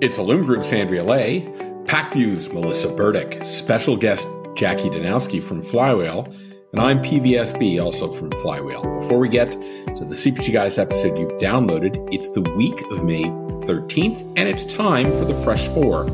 It's 0.00 0.16
Illum 0.16 0.46
Group's 0.46 0.72
Andrea 0.72 1.04
Lay, 1.04 1.42
Pacvue's 1.84 2.50
Melissa 2.50 2.88
Burdick, 2.88 3.44
special 3.44 3.98
guest 3.98 4.26
Jackie 4.54 4.88
Danowski 4.88 5.42
from 5.42 5.60
Flywheel, 5.60 6.24
and 6.72 6.80
I'm 6.80 7.02
PVSB, 7.02 7.84
also 7.84 8.10
from 8.10 8.30
Flywheel. 8.30 8.82
Before 8.98 9.18
we 9.18 9.28
get 9.28 9.50
to 9.50 10.04
the 10.06 10.14
CPG 10.14 10.54
Guys 10.54 10.78
episode 10.78 11.18
you've 11.18 11.38
downloaded, 11.38 12.08
it's 12.14 12.30
the 12.30 12.40
week 12.40 12.80
of 12.90 13.04
May 13.04 13.24
13th, 13.24 14.22
and 14.38 14.48
it's 14.48 14.64
time 14.64 15.10
for 15.10 15.26
the 15.26 15.34
Fresh 15.44 15.68
Four. 15.68 16.06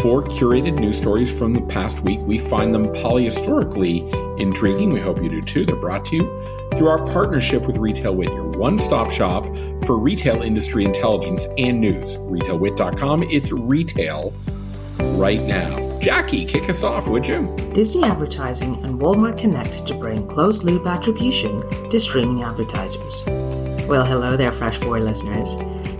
Four 0.00 0.22
curated 0.22 0.78
news 0.78 0.96
stories 0.96 1.36
from 1.36 1.52
the 1.52 1.60
past 1.60 2.00
week. 2.00 2.20
We 2.22 2.38
find 2.38 2.74
them 2.74 2.86
polyhistorically 2.86 4.40
intriguing. 4.40 4.94
We 4.94 5.00
hope 5.00 5.22
you 5.22 5.28
do 5.28 5.42
too. 5.42 5.66
They're 5.66 5.76
brought 5.76 6.06
to 6.06 6.16
you 6.16 6.68
through 6.76 6.88
our 6.88 7.04
partnership 7.12 7.66
with 7.66 7.76
RetailWit, 7.76 8.28
your 8.28 8.48
one 8.58 8.78
stop 8.78 9.10
shop 9.10 9.44
for 9.84 9.98
retail 9.98 10.40
industry 10.40 10.86
intelligence 10.86 11.46
and 11.58 11.82
news. 11.82 12.16
RetailWit.com, 12.16 13.24
it's 13.24 13.52
retail 13.52 14.32
right 15.18 15.42
now. 15.42 15.98
Jackie, 16.00 16.46
kick 16.46 16.70
us 16.70 16.82
off, 16.82 17.06
would 17.06 17.28
you? 17.28 17.44
Disney 17.74 18.04
Advertising 18.04 18.82
and 18.82 18.98
Walmart 18.98 19.36
Connect 19.36 19.86
to 19.86 19.92
bring 19.92 20.26
closed 20.26 20.62
loop 20.62 20.86
attribution 20.86 21.58
to 21.90 22.00
streaming 22.00 22.42
advertisers. 22.42 23.22
Well, 23.86 24.06
hello 24.06 24.34
there, 24.34 24.52
Fresh 24.52 24.78
Boy 24.78 25.00
listeners. 25.00 25.50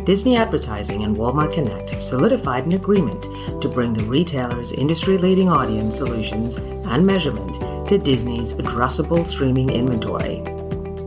Disney 0.05 0.35
Advertising 0.35 1.05
and 1.05 1.15
Walmart 1.15 1.53
Connect 1.53 1.91
have 1.91 2.03
solidified 2.03 2.65
an 2.65 2.73
agreement 2.73 3.23
to 3.61 3.69
bring 3.69 3.93
the 3.93 4.05
retailer's 4.05 4.73
industry 4.73 5.19
leading 5.19 5.51
audience 5.51 5.99
solutions 5.99 6.57
and 6.57 7.07
measurement 7.07 7.55
to 7.87 7.99
Disney's 7.99 8.55
addressable 8.55 9.27
streaming 9.27 9.69
inventory. 9.69 10.41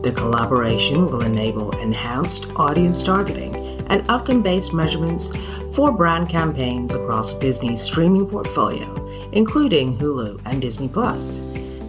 The 0.02 0.12
collaboration 0.14 1.06
will 1.06 1.22
enable 1.22 1.76
enhanced 1.80 2.50
audience 2.54 3.02
targeting 3.02 3.56
and 3.88 4.08
outcome 4.08 4.42
based 4.42 4.72
measurements 4.72 5.32
for 5.74 5.90
brand 5.90 6.28
campaigns 6.28 6.94
across 6.94 7.34
Disney's 7.34 7.82
streaming 7.82 8.28
portfolio, 8.28 8.94
including 9.32 9.98
Hulu 9.98 10.40
and 10.46 10.62
Disney 10.62 10.88
Plus, 10.88 11.40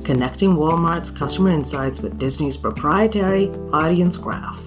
connecting 0.03 0.55
Walmart's 0.55 1.11
customer 1.11 1.51
insights 1.51 1.99
with 1.99 2.17
Disney's 2.17 2.57
proprietary 2.57 3.49
audience 3.71 4.17
graph 4.17 4.64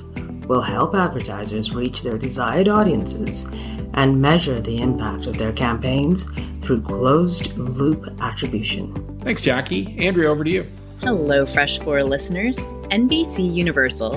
will 0.49 0.63
help 0.63 0.95
advertisers 0.95 1.73
reach 1.73 2.03
their 2.03 2.19
desired 2.19 2.69
audiences 2.69 3.47
and 3.95 4.21
measure 4.21 4.61
the 4.61 4.79
impact 4.79 5.27
of 5.27 5.37
their 5.39 5.53
campaigns 5.53 6.25
through 6.63 6.83
closed 6.83 7.57
loop 7.57 8.09
attribution. 8.21 8.93
Thanks, 9.21 9.43
Jackie. 9.43 9.97
Andrea, 9.99 10.31
over 10.31 10.45
to 10.45 10.51
you. 10.51 10.67
Hello, 11.03 11.47
Fresh 11.47 11.79
Four 11.81 12.03
listeners. 12.03 12.59
NBC 12.91 13.55
Universal 13.55 14.15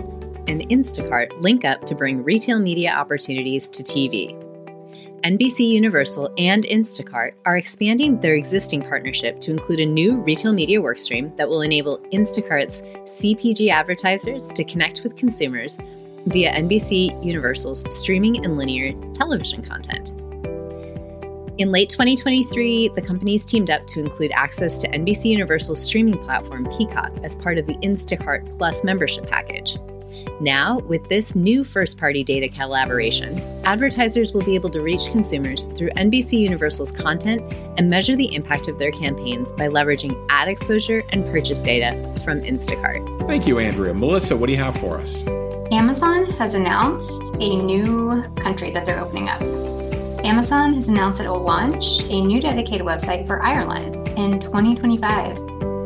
and 0.47 0.61
Instacart 0.69 1.39
link 1.41 1.65
up 1.65 1.85
to 1.85 1.93
bring 1.93 2.23
retail 2.23 2.59
media 2.59 2.91
opportunities 2.91 3.69
to 3.69 3.83
TV. 3.83 4.37
NBC 5.23 5.69
Universal 5.69 6.33
and 6.39 6.63
Instacart 6.63 7.33
are 7.45 7.55
expanding 7.55 8.19
their 8.19 8.33
existing 8.33 8.81
partnership 8.81 9.39
to 9.41 9.51
include 9.51 9.79
a 9.79 9.85
new 9.85 10.15
retail 10.15 10.51
media 10.51 10.81
workstream 10.81 11.35
that 11.37 11.47
will 11.47 11.61
enable 11.61 11.99
Instacart's 12.11 12.81
CPG 12.81 13.69
advertisers 13.69 14.45
to 14.49 14.63
connect 14.63 15.03
with 15.03 15.15
consumers 15.15 15.77
via 16.27 16.51
NBC 16.53 17.23
Universal's 17.23 17.83
streaming 17.95 18.43
and 18.45 18.57
linear 18.57 18.93
television 19.13 19.61
content. 19.61 20.13
In 21.57 21.71
late 21.71 21.89
2023, 21.89 22.89
the 22.95 23.01
companies 23.01 23.45
teamed 23.45 23.69
up 23.69 23.85
to 23.87 23.99
include 23.99 24.31
access 24.31 24.77
to 24.79 24.87
NBC 24.87 25.25
Universal's 25.25 25.81
streaming 25.81 26.17
platform 26.23 26.67
Peacock 26.75 27.11
as 27.23 27.35
part 27.35 27.57
of 27.57 27.67
the 27.67 27.75
Instacart 27.75 28.57
Plus 28.57 28.83
membership 28.83 29.29
package. 29.29 29.77
Now, 30.39 30.79
with 30.79 31.07
this 31.07 31.35
new 31.35 31.63
first 31.63 31.99
party 31.99 32.23
data 32.23 32.49
collaboration, 32.49 33.39
advertisers 33.63 34.33
will 34.33 34.43
be 34.43 34.55
able 34.55 34.71
to 34.71 34.81
reach 34.81 35.05
consumers 35.11 35.63
through 35.77 35.91
NBC 35.91 36.39
Universal's 36.39 36.91
content 36.91 37.41
and 37.77 37.89
measure 37.89 38.15
the 38.15 38.33
impact 38.33 38.67
of 38.67 38.79
their 38.79 38.91
campaigns 38.91 39.53
by 39.53 39.67
leveraging 39.67 40.19
ad 40.29 40.47
exposure 40.47 41.03
and 41.09 41.23
purchase 41.25 41.61
data 41.61 41.91
from 42.23 42.41
Instacart. 42.41 43.27
Thank 43.27 43.45
you, 43.45 43.59
Andrea. 43.59 43.93
Melissa, 43.93 44.35
what 44.35 44.47
do 44.47 44.53
you 44.53 44.59
have 44.59 44.75
for 44.75 44.97
us? 44.97 45.23
Amazon 45.71 46.25
has 46.31 46.53
announced 46.53 47.33
a 47.39 47.55
new 47.55 48.21
country 48.35 48.71
that 48.71 48.85
they're 48.85 48.99
opening 48.99 49.29
up. 49.29 49.41
Amazon 50.25 50.73
has 50.73 50.89
announced 50.89 51.21
it 51.21 51.29
will 51.29 51.39
launch 51.39 52.03
a 52.09 52.21
new 52.21 52.41
dedicated 52.41 52.85
website 52.85 53.25
for 53.25 53.41
Ireland 53.41 53.95
in 54.17 54.37
2025. 54.37 55.37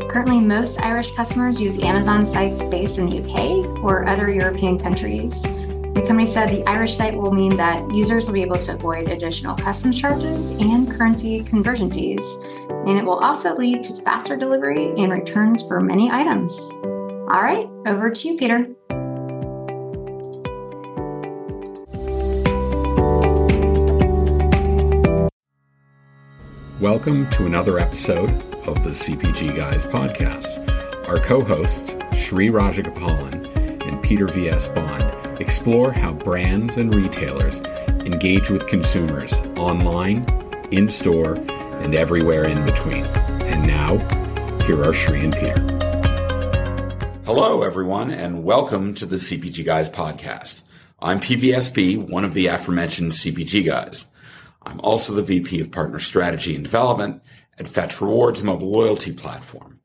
Currently, 0.10 0.40
most 0.40 0.82
Irish 0.82 1.12
customers 1.12 1.62
use 1.62 1.78
Amazon 1.84 2.26
sites 2.26 2.66
based 2.66 2.98
in 2.98 3.08
the 3.08 3.20
UK 3.20 3.84
or 3.84 4.08
other 4.08 4.34
European 4.34 4.80
countries. 4.80 5.44
The 5.44 6.04
company 6.06 6.26
said 6.26 6.50
the 6.50 6.66
Irish 6.68 6.96
site 6.96 7.16
will 7.16 7.32
mean 7.32 7.56
that 7.58 7.88
users 7.94 8.26
will 8.26 8.34
be 8.34 8.42
able 8.42 8.58
to 8.58 8.74
avoid 8.74 9.10
additional 9.10 9.56
customs 9.56 10.02
charges 10.02 10.50
and 10.50 10.90
currency 10.90 11.44
conversion 11.44 11.92
fees, 11.92 12.26
and 12.88 12.98
it 12.98 13.06
will 13.06 13.20
also 13.20 13.56
lead 13.56 13.84
to 13.84 13.94
faster 14.02 14.36
delivery 14.36 14.94
and 14.98 15.12
returns 15.12 15.62
for 15.62 15.80
many 15.80 16.10
items. 16.10 16.72
All 16.82 17.44
right, 17.44 17.70
over 17.86 18.10
to 18.10 18.28
you, 18.28 18.36
Peter. 18.36 18.68
Welcome 26.86 27.28
to 27.32 27.48
another 27.48 27.80
episode 27.80 28.30
of 28.68 28.84
the 28.84 28.92
CPG 28.92 29.56
Guys 29.56 29.88
podcast. 29.88 31.08
Our 31.08 31.18
co 31.18 31.44
hosts, 31.44 31.96
Sri 32.14 32.50
Rajagopalan 32.50 33.88
and 33.88 34.04
Peter 34.04 34.28
V.S. 34.28 34.68
Bond, 34.68 35.42
explore 35.42 35.92
how 35.92 36.14
brands 36.14 36.78
and 36.78 36.94
retailers 36.94 37.60
engage 38.06 38.52
with 38.52 38.68
consumers 38.68 39.34
online, 39.58 40.26
in 40.70 40.92
store, 40.92 41.38
and 41.82 41.96
everywhere 41.96 42.44
in 42.44 42.64
between. 42.66 43.04
And 43.48 43.66
now, 43.66 43.98
here 44.68 44.84
are 44.84 44.94
Sri 44.94 45.24
and 45.24 45.34
Peter. 45.34 45.60
Hello, 47.26 47.64
everyone, 47.64 48.12
and 48.12 48.44
welcome 48.44 48.94
to 48.94 49.08
the 49.08 49.16
CPG 49.16 49.66
Guys 49.66 49.90
podcast. 49.90 50.62
I'm 51.00 51.20
PVSB, 51.20 51.98
one 51.98 52.24
of 52.24 52.36
the 52.36 52.46
aforementioned 52.46 53.14
CPG 53.14 53.66
guys. 53.66 54.06
I'm 54.66 54.80
also 54.82 55.14
the 55.14 55.22
VP 55.22 55.62
of 55.62 55.72
Partner 55.72 56.00
Strategy 56.00 56.56
and 56.56 56.64
Development 56.64 57.22
at 57.60 57.68
Fetch 57.68 58.02
Rewards 58.02 58.44
mobile 58.44 58.72
loyalty 58.72 59.14
platform. 59.14 59.80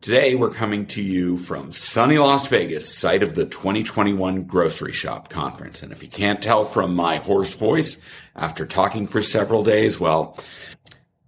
Today, 0.00 0.34
we're 0.34 0.50
coming 0.50 0.84
to 0.88 1.02
you 1.02 1.38
from 1.38 1.72
sunny 1.72 2.18
Las 2.18 2.46
Vegas, 2.48 2.94
site 2.94 3.22
of 3.22 3.34
the 3.34 3.46
2021 3.46 4.42
Grocery 4.44 4.92
Shop 4.92 5.30
Conference. 5.30 5.82
And 5.82 5.92
if 5.92 6.02
you 6.02 6.10
can't 6.10 6.42
tell 6.42 6.62
from 6.62 6.94
my 6.94 7.16
hoarse 7.16 7.54
voice 7.54 7.96
after 8.36 8.66
talking 8.66 9.06
for 9.06 9.22
several 9.22 9.62
days, 9.62 9.98
well, 9.98 10.38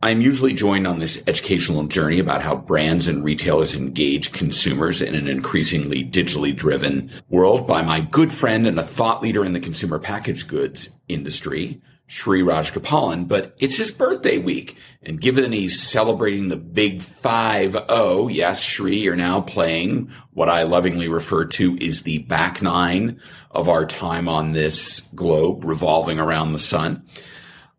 I'm 0.02 0.20
usually 0.20 0.52
joined 0.52 0.86
on 0.86 0.98
this 0.98 1.22
educational 1.26 1.84
journey 1.84 2.18
about 2.18 2.42
how 2.42 2.54
brands 2.54 3.08
and 3.08 3.24
retailers 3.24 3.74
engage 3.74 4.32
consumers 4.32 5.00
in 5.00 5.14
an 5.14 5.26
increasingly 5.26 6.04
digitally 6.04 6.54
driven 6.54 7.10
world 7.30 7.66
by 7.66 7.82
my 7.82 8.02
good 8.02 8.30
friend 8.30 8.66
and 8.66 8.78
a 8.78 8.84
thought 8.84 9.22
leader 9.22 9.42
in 9.42 9.54
the 9.54 9.60
consumer 9.60 9.98
packaged 9.98 10.48
goods 10.48 10.90
industry, 11.08 11.80
Sri 12.08 12.40
Rajagopalan, 12.40 13.26
but 13.26 13.54
it's 13.58 13.76
his 13.76 13.90
birthday 13.90 14.38
week. 14.38 14.78
And 15.02 15.20
given 15.20 15.50
he's 15.52 15.82
celebrating 15.82 16.48
the 16.48 16.56
big 16.56 17.02
five 17.02 17.76
oh, 17.88 18.28
yes, 18.28 18.62
Sri, 18.62 18.96
you're 18.98 19.16
now 19.16 19.40
playing 19.40 20.10
what 20.32 20.48
I 20.48 20.62
lovingly 20.62 21.08
refer 21.08 21.44
to 21.46 21.76
is 21.78 22.02
the 22.02 22.18
back 22.18 22.62
nine 22.62 23.20
of 23.50 23.68
our 23.68 23.84
time 23.86 24.28
on 24.28 24.52
this 24.52 25.00
globe 25.14 25.64
revolving 25.64 26.20
around 26.20 26.52
the 26.52 26.58
sun. 26.58 27.04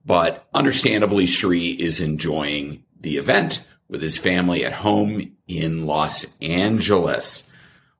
But 0.05 0.47
understandably, 0.53 1.27
Sri 1.27 1.71
is 1.71 2.01
enjoying 2.01 2.83
the 2.99 3.17
event 3.17 3.65
with 3.89 4.01
his 4.01 4.17
family 4.17 4.65
at 4.65 4.73
home 4.73 5.35
in 5.47 5.85
Los 5.85 6.25
Angeles, 6.41 7.49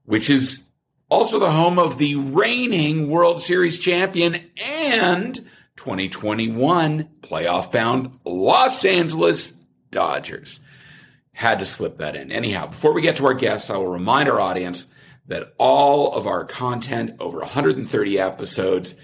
which 0.04 0.30
is 0.30 0.64
also 1.10 1.40
the 1.40 1.52
home 1.52 1.80
of 1.80 1.98
the 1.98 2.16
reigning 2.16 3.10
World 3.10 3.42
Series 3.42 3.78
champion 3.78 4.42
and 4.58 5.40
2021 5.78 7.10
playoff 7.22 7.72
bound 7.72 8.20
Los 8.26 8.84
Angeles 8.84 9.52
Dodgers. 9.92 10.60
Had 11.32 11.60
to 11.60 11.66
slip 11.66 11.98
that 11.98 12.16
in. 12.16 12.32
Anyhow, 12.32 12.68
before 12.68 12.94
we 12.94 13.02
get 13.02 13.16
to 13.18 13.26
our 13.26 13.34
guest, 13.34 13.72
I 13.72 13.78
will 13.78 13.88
remind 13.88 14.28
our 14.28 14.42
audience 14.42 14.88
that 15.28 15.54
all 15.58 16.14
of 16.14 16.28
our 16.28 16.46
content, 16.46 17.16
over 17.20 17.40
130 17.40 18.20
episodes, 18.20 18.96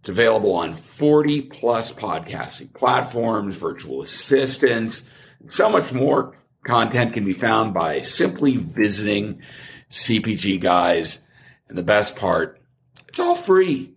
it's 0.00 0.08
available 0.08 0.54
on 0.54 0.72
40 0.72 1.42
plus 1.42 1.92
podcasting 1.92 2.72
platforms, 2.72 3.56
virtual 3.56 4.02
assistants, 4.02 5.08
so 5.48 5.68
much 5.68 5.92
more 5.92 6.36
content 6.64 7.14
can 7.14 7.24
be 7.24 7.32
found 7.32 7.74
by 7.74 8.00
simply 8.00 8.56
visiting 8.56 9.42
CPG 9.90 10.60
Guys. 10.60 11.20
And 11.68 11.76
the 11.76 11.82
best 11.82 12.16
part, 12.16 12.60
it's 13.08 13.18
all 13.18 13.34
free. 13.34 13.95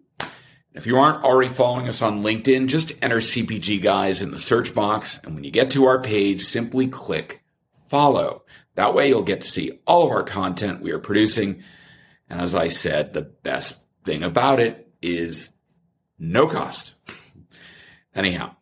If 0.74 0.86
you 0.86 0.98
aren't 0.98 1.24
already 1.24 1.50
following 1.50 1.88
us 1.88 2.04
on 2.04 2.21
LinkedIn, 2.21 2.68
just 2.68 2.94
enter 3.01 3.18
CPG 3.18 3.81
Guys 3.81 4.21
in 4.21 4.30
the 4.30 4.38
search 4.38 4.75
box. 4.75 5.19
And 5.24 5.33
when 5.33 5.44
you 5.44 5.50
get 5.50 5.71
to 5.71 5.86
our 5.88 6.00
page, 6.00 6.44
simply 6.44 6.88
click 6.88 7.42
follow. 7.88 8.44
That 8.75 8.94
way 8.94 9.07
you'll 9.07 9.24
get 9.24 9.42
to 9.42 9.50
see 9.50 9.80
all 9.88 10.04
of 10.06 10.12
our 10.12 10.21
content 10.21 10.81
we 10.81 10.92
are 10.92 11.00
producing. 11.00 11.63
And 12.30 12.39
as 12.39 12.54
I 12.54 12.68
said, 12.68 13.13
the 13.13 13.24
best 13.24 13.81
thing 14.04 14.21
about 14.21 14.60
it 14.60 14.94
is 15.01 15.50
no 16.19 16.45
cost. 16.45 16.94
Anyhow, 18.13 18.56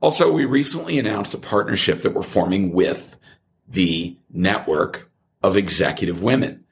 also, 0.00 0.32
we 0.32 0.46
recently 0.46 0.98
announced 0.98 1.34
a 1.34 1.38
partnership 1.38 2.00
that 2.00 2.14
we're 2.14 2.22
forming 2.22 2.72
with 2.72 3.18
the 3.68 4.16
network 4.30 5.10
of 5.42 5.56
executive 5.56 6.22
women. 6.22 6.64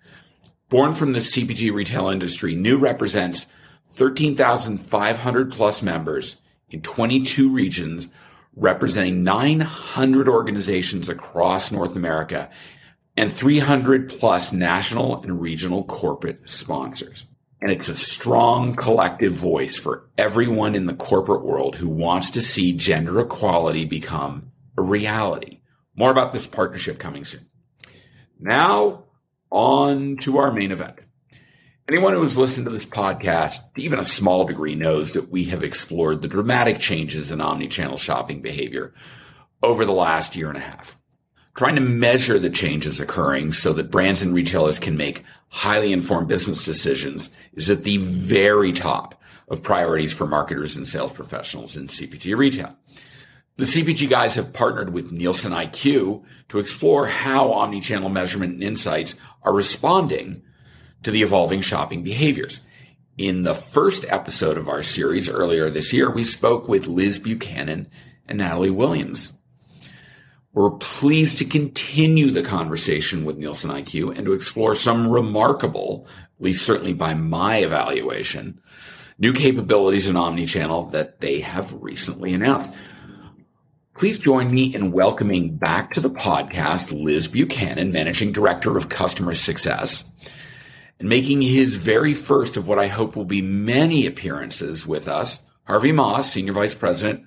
Born 0.71 0.94
from 0.94 1.12
the 1.12 1.19
CPG 1.19 1.73
retail 1.73 2.09
industry, 2.09 2.55
New 2.55 2.79
represents 2.79 3.53
13,500 3.91 5.53
plus 5.53 5.83
members 5.83 6.37
in 6.71 6.81
22 6.83 7.51
regions, 7.51 8.09
representing 8.57 9.23
900 9.25 10.29
organizations 10.29 11.09
across 11.09 11.73
North 11.73 11.97
America 11.97 12.51
and 13.17 13.33
300 13.33 14.09
plus 14.09 14.53
national 14.53 15.23
and 15.23 15.41
regional 15.41 15.85
corporate 15.85 16.49
sponsors. 16.49 17.27
And 17.61 17.71
it's 17.71 17.89
a 17.89 17.97
strong 17.97 18.75
collective 18.75 19.33
voice 19.33 19.77
for 19.77 20.09
everyone 20.17 20.75
in 20.75 20.87
the 20.87 20.95
corporate 20.95 21.45
world 21.45 21.77
who 21.77 21.89
wants 21.89 22.31
to 22.31 22.41
see 22.41 22.73
gender 22.73 23.21
equality 23.21 23.85
become 23.85 24.53
a 24.79 24.83
reality. 24.83 25.61
More 25.95 26.11
about 26.11 26.33
this 26.33 26.47
partnership 26.47 26.99
coming 26.99 27.25
soon. 27.25 27.47
Now, 28.39 29.05
on 29.51 30.17
to 30.19 30.39
our 30.39 30.53
main 30.53 30.73
event. 30.73 31.01
Anyone 31.91 32.15
who 32.15 32.23
has 32.23 32.39
listened 32.39 32.67
to 32.67 32.71
this 32.71 32.87
podcast, 32.87 33.63
even 33.77 33.99
a 33.99 34.05
small 34.05 34.45
degree, 34.45 34.77
knows 34.77 35.15
that 35.15 35.29
we 35.29 35.47
have 35.47 35.65
explored 35.65 36.23
the 36.23 36.29
dramatic 36.29 36.79
changes 36.79 37.33
in 37.33 37.41
omnichannel 37.41 37.99
shopping 37.99 38.41
behavior 38.41 38.95
over 39.61 39.85
the 39.85 39.91
last 39.91 40.37
year 40.37 40.49
and 40.49 40.57
a 40.57 40.61
half. 40.61 40.97
Trying 41.57 41.75
to 41.75 41.81
measure 41.81 42.39
the 42.39 42.49
changes 42.49 43.01
occurring 43.01 43.51
so 43.51 43.73
that 43.73 43.91
brands 43.91 44.23
and 44.23 44.33
retailers 44.33 44.79
can 44.79 44.97
make 44.97 45.25
highly 45.49 45.93
informed 45.93 46.29
business 46.29 46.65
decisions 46.65 47.29
is 47.55 47.69
at 47.69 47.83
the 47.83 47.97
very 47.97 48.73
top 48.73 49.21
of 49.49 49.65
priorities 49.65 50.13
for 50.13 50.29
marketers 50.29 50.77
and 50.77 50.87
sales 50.87 51.11
professionals 51.11 51.77
in 51.77 51.89
CPG 51.89 52.37
retail. 52.37 52.79
The 53.57 53.65
CPG 53.65 54.09
guys 54.09 54.37
have 54.37 54.53
partnered 54.53 54.93
with 54.93 55.11
Nielsen 55.11 55.51
IQ 55.51 56.23
to 56.51 56.61
explore 56.61 57.09
how 57.09 57.49
omnichannel 57.49 58.13
measurement 58.13 58.53
and 58.53 58.63
insights 58.63 59.17
are 59.43 59.53
responding 59.53 60.45
to 61.02 61.11
the 61.11 61.23
evolving 61.23 61.61
shopping 61.61 62.02
behaviors. 62.02 62.61
In 63.17 63.43
the 63.43 63.55
first 63.55 64.05
episode 64.08 64.56
of 64.56 64.69
our 64.69 64.82
series 64.82 65.29
earlier 65.29 65.69
this 65.69 65.93
year, 65.93 66.11
we 66.11 66.25
spoke 66.25 66.69
with 66.69 66.87
Liz 66.87 67.19
Buchanan 67.19 67.91
and 68.26 68.38
Natalie 68.38 68.70
Williams. 68.70 69.32
We're 70.52 70.70
pleased 70.70 71.38
to 71.38 71.44
continue 71.44 72.31
the 72.31 72.43
conversation 72.43 73.25
with 73.25 73.38
Nielsen 73.38 73.70
IQ 73.70 74.17
and 74.17 74.25
to 74.26 74.32
explore 74.32 74.75
some 74.75 75.06
remarkable, 75.06 76.06
at 76.38 76.44
least 76.44 76.64
certainly 76.64 76.93
by 76.93 77.14
my 77.14 77.58
evaluation, 77.58 78.61
new 79.19 79.32
capabilities 79.32 80.08
in 80.08 80.17
omnichannel 80.17 80.91
that 80.91 81.20
they 81.20 81.41
have 81.41 81.73
recently 81.75 82.35
announced. 82.35 82.75
Please 83.97 84.19
join 84.19 84.50
me 84.50 84.75
in 84.75 84.93
welcoming 84.93 85.56
back 85.56 85.91
to 85.93 86.00
the 86.00 86.11
podcast 86.11 86.91
Liz 86.99 87.29
Buchanan, 87.29 87.93
Managing 87.93 88.32
Director 88.32 88.76
of 88.76 88.88
Customer 88.88 89.35
Success, 89.35 90.05
and 91.00 91.08
making 91.08 91.41
his 91.41 91.75
very 91.75 92.14
first 92.14 92.56
of 92.56 92.69
what 92.69 92.79
I 92.79 92.87
hope 92.87 93.17
will 93.17 93.25
be 93.25 93.43
many 93.43 94.06
appearances 94.06 94.87
with 94.87 95.08
us, 95.08 95.41
Harvey 95.64 95.93
Ma, 95.93 96.20
Senior 96.20 96.52
Vice 96.52 96.75
President 96.75 97.25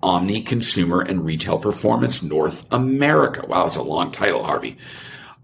Omni 0.00 0.42
Consumer 0.42 1.00
and 1.00 1.24
Retail 1.24 1.58
Performance 1.58 2.22
North 2.22 2.66
America. 2.72 3.44
Wow, 3.46 3.66
it's 3.66 3.76
a 3.76 3.82
long 3.82 4.12
title, 4.12 4.44
Harvey. 4.44 4.78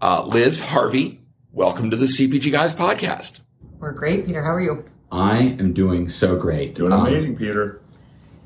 Uh, 0.01 0.25
Liz, 0.25 0.61
Harvey, 0.61 1.19
welcome 1.51 1.91
to 1.91 1.97
the 1.97 2.05
CPG 2.05 2.49
Guys 2.49 2.73
podcast. 2.73 3.41
We're 3.79 3.91
great, 3.91 4.25
Peter. 4.25 4.41
How 4.41 4.53
are 4.53 4.61
you? 4.61 4.85
I 5.11 5.39
am 5.39 5.73
doing 5.73 6.07
so 6.07 6.37
great. 6.37 6.75
Doing 6.75 6.93
um, 6.93 7.05
amazing, 7.05 7.31
um, 7.31 7.37
Peter. 7.37 7.81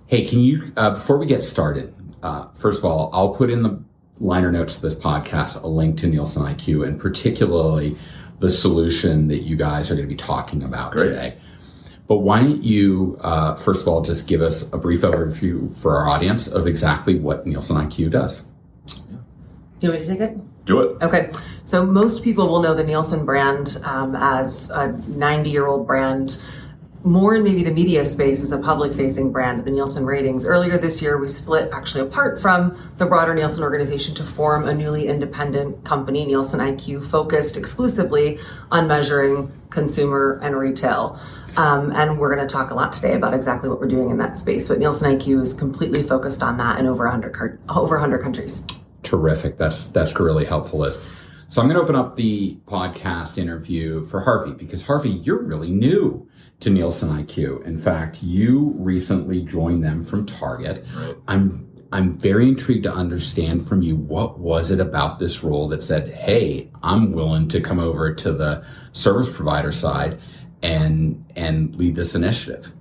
Hey, 0.08 0.26
can 0.26 0.40
you, 0.40 0.74
uh, 0.76 0.96
before 0.96 1.20
we 1.20 1.28
get 1.28 1.44
started, 1.44 1.94
uh, 2.24 2.48
first 2.56 2.80
of 2.80 2.86
all, 2.86 3.12
I'll 3.14 3.36
put 3.36 3.52
in 3.52 3.62
the 3.62 3.80
liner 4.20 4.52
notes 4.52 4.76
of 4.76 4.82
this 4.82 4.96
podcast 4.96 5.62
a 5.62 5.68
link 5.68 6.00
to 6.00 6.08
Nielsen 6.08 6.44
IQ 6.44 6.88
and 6.88 7.00
particularly 7.00 7.96
the 8.40 8.52
solution 8.52 9.28
that 9.28 9.40
you 9.40 9.56
guys 9.56 9.92
are 9.92 9.96
going 9.96 10.08
to 10.08 10.14
be 10.14 10.18
talking 10.18 10.64
about 10.64 10.94
great. 10.94 11.10
today. 11.10 11.38
But 12.08 12.18
why 12.18 12.42
don't 12.42 12.64
you, 12.64 13.20
uh, 13.22 13.56
first 13.56 13.82
of 13.82 13.88
all, 13.88 14.02
just 14.02 14.28
give 14.28 14.42
us 14.42 14.74
a 14.74 14.78
brief 14.78 15.02
overview 15.02 15.74
for 15.76 15.96
our 15.98 16.10
audience 16.10 16.48
of 16.48 16.66
exactly 16.66 17.20
what 17.20 17.46
Nielsen 17.46 17.78
IQ 17.78 18.12
does? 18.12 18.44
Do 18.88 18.96
you 19.82 19.90
want 19.90 20.02
me 20.02 20.08
to 20.08 20.14
take 20.14 20.22
it? 20.22 20.66
Do 20.66 20.82
it. 20.82 21.04
Okay. 21.04 21.30
So 21.66 21.86
most 21.86 22.24
people 22.24 22.48
will 22.50 22.62
know 22.62 22.74
the 22.74 22.84
Nielsen 22.84 23.26
brand 23.26 23.78
um, 23.84 24.16
as 24.16 24.72
a 24.72 24.92
90 25.10 25.50
year 25.50 25.68
old 25.68 25.86
brand 25.86 26.44
more 27.04 27.36
in 27.36 27.44
maybe 27.44 27.64
the 27.64 27.72
media 27.72 28.04
space 28.04 28.44
as 28.44 28.52
a 28.52 28.58
public 28.58 28.94
facing 28.94 29.32
brand, 29.32 29.64
the 29.64 29.72
Nielsen 29.72 30.06
ratings. 30.06 30.46
Earlier 30.46 30.78
this 30.78 31.02
year, 31.02 31.18
we 31.18 31.28
split 31.28 31.70
actually 31.72 32.02
apart 32.02 32.40
from 32.40 32.78
the 32.98 33.06
broader 33.06 33.34
Nielsen 33.34 33.64
organization 33.64 34.14
to 34.16 34.24
form 34.24 34.68
a 34.68 34.74
newly 34.74 35.08
independent 35.08 35.86
company, 35.86 36.26
Nielsen 36.26 36.60
IQ, 36.60 37.04
focused 37.04 37.56
exclusively 37.56 38.38
on 38.72 38.88
measuring 38.88 39.52
consumer 39.70 40.40
and 40.44 40.58
retail. 40.58 41.20
Um, 41.58 41.92
and 41.94 42.20
we're 42.20 42.34
going 42.36 42.46
to 42.46 42.52
talk 42.52 42.70
a 42.70 42.76
lot 42.76 42.92
today 42.92 43.14
about 43.14 43.34
exactly 43.34 43.70
what 43.70 43.80
we're 43.80 43.88
doing 43.88 44.10
in 44.10 44.18
that 44.18 44.36
space. 44.36 44.68
But 44.68 44.80
Nielsen 44.80 45.18
IQ 45.18 45.42
is 45.42 45.54
completely 45.54 46.04
focused 46.04 46.44
on 46.44 46.58
that 46.58 46.80
in 46.80 46.86
over 46.86 47.06
100, 47.06 47.60
over 47.70 47.96
100 47.96 48.22
countries. 48.22 48.64
Terrific. 49.04 49.58
That's, 49.58 49.88
that's 49.90 50.20
really 50.20 50.46
helpful, 50.46 50.80
Liz. 50.80 51.04
So 51.48 51.62
I'm 51.62 51.68
going 51.68 51.78
to 51.78 51.84
open 51.84 51.96
up 51.96 52.16
the 52.16 52.60
podcast 52.68 53.40
interview 53.40 54.06
for 54.06 54.22
Harvey 54.22 54.52
because 54.52 54.86
Harvey, 54.86 55.10
you're 55.10 55.42
really 55.42 55.72
new 55.72 56.29
to 56.60 56.70
Nielsen 56.70 57.10
IQ. 57.10 57.66
In 57.66 57.78
fact, 57.78 58.22
you 58.22 58.74
recently 58.78 59.42
joined 59.42 59.84
them 59.84 60.04
from 60.04 60.26
Target. 60.26 60.86
Right. 60.96 61.16
I'm 61.28 61.66
I'm 61.92 62.18
very 62.18 62.48
intrigued 62.48 62.84
to 62.84 62.94
understand 62.94 63.68
from 63.68 63.82
you 63.82 63.96
what 63.96 64.40
was 64.40 64.70
it 64.70 64.80
about 64.80 65.20
this 65.20 65.44
role 65.44 65.68
that 65.70 65.84
said, 65.84 66.10
"Hey, 66.10 66.70
I'm 66.84 67.14
willing 67.14 67.48
to 67.50 67.62
come 67.62 67.80
over 67.80 68.14
to 68.14 68.32
the 68.34 68.64
service 68.92 69.32
provider 69.32 69.72
side 69.72 70.20
and 70.62 71.26
and 71.36 71.76
lead 71.76 71.96
this 71.96 72.14
initiative." 72.14 72.72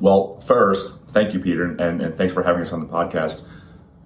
Well, 0.00 0.38
first, 0.40 0.98
thank 1.08 1.34
you, 1.34 1.40
Peter, 1.40 1.64
and, 1.64 1.80
and 2.00 2.14
thanks 2.14 2.34
for 2.34 2.42
having 2.42 2.62
us 2.62 2.72
on 2.72 2.80
the 2.80 2.86
podcast. 2.86 3.46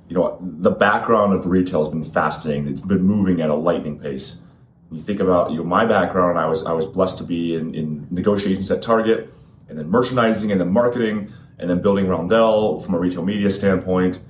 You 0.08 0.16
know, 0.16 0.38
the 0.40 0.70
background 0.70 1.34
of 1.34 1.46
retail 1.46 1.80
has 1.80 1.88
been 1.88 2.04
fascinating. 2.04 2.68
It's 2.68 2.80
been 2.80 3.02
moving 3.02 3.42
at 3.42 3.50
a 3.50 3.54
lightning 3.54 3.98
pace 3.98 4.40
you 4.90 5.00
think 5.00 5.20
about 5.20 5.50
you 5.50 5.58
know 5.58 5.64
my 5.64 5.84
background, 5.84 6.38
I 6.38 6.46
was 6.46 6.64
I 6.64 6.72
was 6.72 6.86
blessed 6.86 7.18
to 7.18 7.24
be 7.24 7.54
in, 7.54 7.74
in 7.74 8.06
negotiations 8.10 8.70
at 8.70 8.82
Target, 8.82 9.30
and 9.68 9.78
then 9.78 9.88
merchandising, 9.88 10.50
and 10.50 10.60
then 10.60 10.70
marketing, 10.72 11.32
and 11.58 11.68
then 11.68 11.82
building 11.82 12.08
Roundel 12.08 12.80
from 12.80 12.94
a 12.94 12.98
retail 12.98 13.24
media 13.24 13.50
standpoint, 13.50 14.20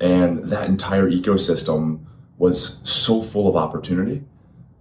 and 0.00 0.44
that 0.48 0.68
entire 0.68 1.08
ecosystem 1.08 2.00
was 2.36 2.80
so 2.88 3.22
full 3.22 3.48
of 3.48 3.56
opportunity, 3.56 4.24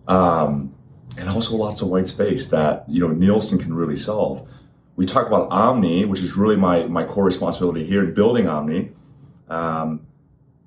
um, 0.07 0.73
and 1.17 1.29
also 1.29 1.55
lots 1.55 1.81
of 1.81 1.89
white 1.89 2.07
space 2.07 2.47
that 2.47 2.85
you 2.87 2.99
know 2.99 3.13
Nielsen 3.13 3.59
can 3.59 3.73
really 3.73 3.95
solve. 3.95 4.47
We 4.95 5.05
talk 5.05 5.27
about 5.27 5.51
Omni, 5.51 6.05
which 6.05 6.21
is 6.21 6.35
really 6.35 6.57
my 6.57 6.87
my 6.87 7.03
core 7.03 7.25
responsibility 7.25 7.85
here 7.85 8.03
in 8.03 8.15
building 8.15 8.47
Omni. 8.47 8.91
Um, 9.49 10.07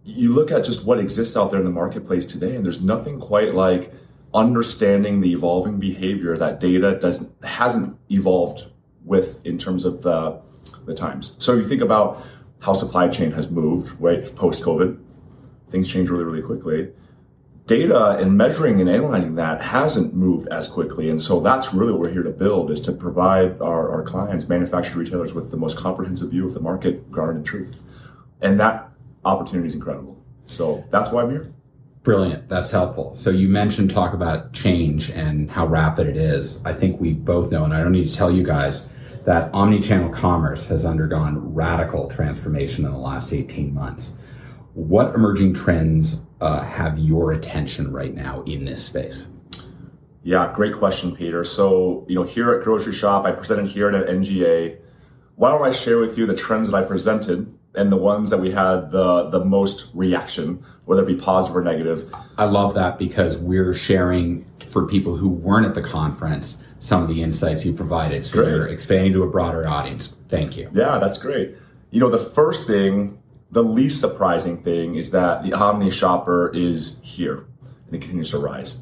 you 0.04 0.32
look 0.32 0.50
at 0.50 0.64
just 0.64 0.84
what 0.84 0.98
exists 0.98 1.36
out 1.36 1.50
there 1.50 1.58
in 1.58 1.64
the 1.64 1.72
marketplace 1.72 2.24
today, 2.24 2.54
and 2.54 2.64
there's 2.64 2.80
nothing 2.80 3.18
quite 3.18 3.54
like 3.54 3.92
understanding 4.32 5.20
the 5.20 5.32
evolving 5.32 5.78
behavior 5.78 6.36
that 6.36 6.60
data 6.60 6.98
doesn't 7.00 7.32
hasn't 7.44 7.98
evolved 8.10 8.66
with 9.04 9.44
in 9.44 9.58
terms 9.58 9.84
of 9.84 10.02
the 10.02 10.40
the 10.86 10.94
times. 10.94 11.34
So 11.38 11.54
you 11.54 11.64
think 11.64 11.82
about 11.82 12.24
how 12.60 12.74
supply 12.74 13.08
chain 13.08 13.32
has 13.32 13.50
moved, 13.50 14.00
right, 14.00 14.24
post 14.36 14.62
COVID, 14.62 14.98
things 15.70 15.90
change 15.90 16.10
really, 16.10 16.24
really 16.24 16.42
quickly. 16.42 16.90
Data 17.66 18.16
and 18.16 18.36
measuring 18.36 18.80
and 18.80 18.90
analyzing 18.90 19.36
that 19.36 19.60
hasn't 19.60 20.14
moved 20.14 20.48
as 20.48 20.66
quickly. 20.66 21.08
And 21.08 21.22
so 21.22 21.40
that's 21.40 21.72
really 21.72 21.92
what 21.92 22.00
we're 22.00 22.12
here 22.12 22.24
to 22.24 22.30
build 22.30 22.70
is 22.70 22.80
to 22.82 22.92
provide 22.92 23.60
our, 23.62 23.90
our 23.90 24.02
clients, 24.02 24.48
manufacturer 24.48 25.00
retailers 25.00 25.34
with 25.34 25.50
the 25.52 25.56
most 25.56 25.78
comprehensive 25.78 26.30
view 26.30 26.44
of 26.44 26.52
the 26.52 26.60
market, 26.60 27.10
grounded 27.10 27.36
in 27.36 27.44
truth. 27.44 27.78
And 28.40 28.58
that 28.58 28.90
opportunity 29.24 29.68
is 29.68 29.74
incredible. 29.74 30.20
So 30.46 30.84
that's 30.90 31.12
why 31.12 31.22
I'm 31.22 31.30
here. 31.30 31.52
Brilliant. 32.02 32.48
That's 32.48 32.70
helpful. 32.70 33.14
So 33.14 33.30
you 33.30 33.48
mentioned 33.48 33.90
talk 33.90 34.14
about 34.14 34.54
change 34.54 35.10
and 35.10 35.50
how 35.50 35.66
rapid 35.66 36.06
it 36.06 36.16
is. 36.16 36.64
I 36.64 36.72
think 36.72 36.98
we 36.98 37.12
both 37.12 37.52
know, 37.52 37.64
and 37.64 37.74
I 37.74 37.82
don't 37.82 37.92
need 37.92 38.08
to 38.08 38.14
tell 38.14 38.30
you 38.30 38.42
guys, 38.42 38.88
that 39.26 39.52
omni-channel 39.52 40.08
commerce 40.08 40.66
has 40.68 40.86
undergone 40.86 41.52
radical 41.52 42.08
transformation 42.08 42.86
in 42.86 42.92
the 42.92 42.98
last 42.98 43.34
18 43.34 43.74
months. 43.74 44.14
What 44.72 45.14
emerging 45.14 45.54
trends 45.54 46.22
uh, 46.40 46.62
have 46.62 46.98
your 46.98 47.32
attention 47.32 47.92
right 47.92 48.14
now 48.14 48.42
in 48.44 48.64
this 48.64 48.82
space? 48.82 49.28
Yeah, 50.22 50.50
great 50.54 50.74
question, 50.74 51.14
Peter. 51.14 51.44
So, 51.44 52.06
you 52.08 52.14
know, 52.14 52.22
here 52.22 52.52
at 52.52 52.64
Grocery 52.64 52.94
Shop, 52.94 53.26
I 53.26 53.32
presented 53.32 53.66
here 53.66 53.90
at 53.90 54.08
NGA. 54.08 54.78
Why 55.36 55.50
don't 55.50 55.62
I 55.62 55.70
share 55.70 55.98
with 55.98 56.16
you 56.16 56.24
the 56.24 56.36
trends 56.36 56.70
that 56.70 56.76
I 56.76 56.86
presented 56.86 57.54
and 57.74 57.90
the 57.92 57.96
ones 57.96 58.30
that 58.30 58.38
we 58.38 58.50
had 58.50 58.90
the 58.90 59.28
the 59.30 59.44
most 59.44 59.90
reaction, 59.94 60.64
whether 60.84 61.02
it 61.02 61.06
be 61.06 61.16
positive 61.16 61.56
or 61.56 61.62
negative. 61.62 62.12
I 62.36 62.44
love 62.44 62.74
that 62.74 62.98
because 62.98 63.38
we're 63.38 63.74
sharing 63.74 64.44
for 64.70 64.86
people 64.86 65.16
who 65.16 65.28
weren't 65.28 65.66
at 65.66 65.74
the 65.74 65.82
conference 65.82 66.64
some 66.80 67.02
of 67.02 67.08
the 67.08 67.22
insights 67.22 67.64
you 67.64 67.72
provided. 67.72 68.26
So 68.26 68.38
great. 68.42 68.48
you're 68.48 68.68
expanding 68.68 69.12
to 69.12 69.22
a 69.22 69.28
broader 69.28 69.68
audience. 69.68 70.16
Thank 70.28 70.56
you. 70.56 70.70
Yeah, 70.72 70.98
that's 70.98 71.18
great. 71.18 71.54
you 71.90 72.00
know, 72.00 72.08
the 72.08 72.18
first 72.18 72.66
thing, 72.66 73.20
the 73.50 73.62
least 73.62 74.00
surprising 74.00 74.62
thing 74.62 74.94
is 74.94 75.10
that 75.10 75.42
the 75.42 75.52
omni 75.52 75.90
shopper 75.90 76.50
is 76.54 77.00
here 77.02 77.44
and 77.86 77.94
it 77.94 78.00
continues 78.00 78.30
to 78.30 78.38
rise. 78.38 78.78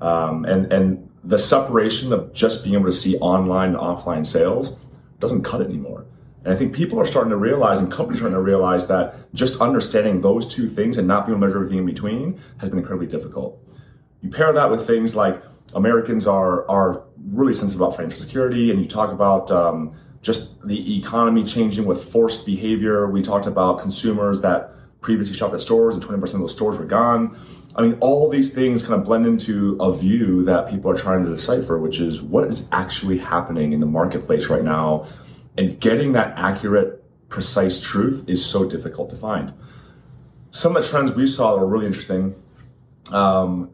Um, 0.00 0.44
and, 0.44 0.72
and 0.72 1.08
the 1.24 1.38
separation 1.38 2.12
of 2.12 2.32
just 2.32 2.64
being 2.64 2.74
able 2.74 2.86
to 2.86 2.92
see 2.92 3.16
online 3.18 3.70
and 3.70 3.78
offline 3.78 4.26
sales 4.26 4.78
doesn't 5.18 5.42
cut 5.42 5.60
it 5.60 5.68
anymore. 5.68 6.04
And 6.44 6.52
I 6.52 6.56
think 6.56 6.74
people 6.74 7.00
are 7.00 7.06
starting 7.06 7.30
to 7.30 7.36
realize 7.36 7.78
and 7.78 7.90
companies 7.90 8.18
are 8.18 8.22
starting 8.22 8.36
to 8.36 8.42
realize 8.42 8.86
that 8.88 9.32
just 9.34 9.60
understanding 9.60 10.20
those 10.20 10.46
two 10.46 10.68
things 10.68 10.96
and 10.96 11.08
not 11.08 11.26
being 11.26 11.36
able 11.36 11.46
to 11.46 11.46
measure 11.48 11.58
everything 11.58 11.78
in 11.78 11.86
between 11.86 12.40
has 12.58 12.68
been 12.70 12.78
incredibly 12.78 13.08
difficult. 13.08 13.60
You 14.22 14.30
pair 14.30 14.52
that 14.52 14.70
with 14.70 14.86
things 14.86 15.14
like 15.16 15.42
Americans 15.74 16.26
are, 16.26 16.68
are 16.70 17.04
really 17.30 17.52
sensitive 17.52 17.80
about 17.80 17.96
financial 17.96 18.18
security 18.18 18.70
and 18.70 18.80
you 18.80 18.86
talk 18.86 19.10
about 19.10 19.50
um, 19.50 19.94
just 20.22 20.60
the 20.66 20.98
economy 20.98 21.44
changing 21.44 21.86
with 21.86 22.02
forced 22.02 22.46
behavior. 22.46 23.08
We 23.08 23.22
talked 23.22 23.46
about 23.46 23.80
consumers 23.80 24.40
that 24.42 24.74
previously 25.00 25.34
shopped 25.34 25.54
at 25.54 25.60
stores 25.60 25.94
and 25.94 26.02
20% 26.02 26.34
of 26.34 26.40
those 26.40 26.52
stores 26.52 26.78
were 26.78 26.84
gone. 26.84 27.38
I 27.76 27.82
mean, 27.82 27.96
all 28.00 28.28
these 28.28 28.52
things 28.52 28.82
kind 28.82 28.94
of 28.94 29.04
blend 29.04 29.26
into 29.26 29.76
a 29.80 29.92
view 29.92 30.42
that 30.44 30.68
people 30.68 30.90
are 30.90 30.96
trying 30.96 31.24
to 31.24 31.30
decipher, 31.30 31.78
which 31.78 32.00
is 32.00 32.20
what 32.20 32.48
is 32.48 32.68
actually 32.72 33.18
happening 33.18 33.72
in 33.72 33.78
the 33.78 33.86
marketplace 33.86 34.48
right 34.48 34.62
now. 34.62 35.06
And 35.58 35.80
getting 35.80 36.12
that 36.12 36.34
accurate, 36.38 37.04
precise 37.28 37.80
truth 37.80 38.24
is 38.28 38.46
so 38.46 38.64
difficult 38.64 39.10
to 39.10 39.16
find. 39.16 39.52
Some 40.52 40.76
of 40.76 40.82
the 40.82 40.88
trends 40.88 41.12
we 41.12 41.26
saw 41.26 41.54
that 41.54 41.60
were 41.60 41.66
really 41.66 41.86
interesting. 41.86 42.40
Um, 43.12 43.70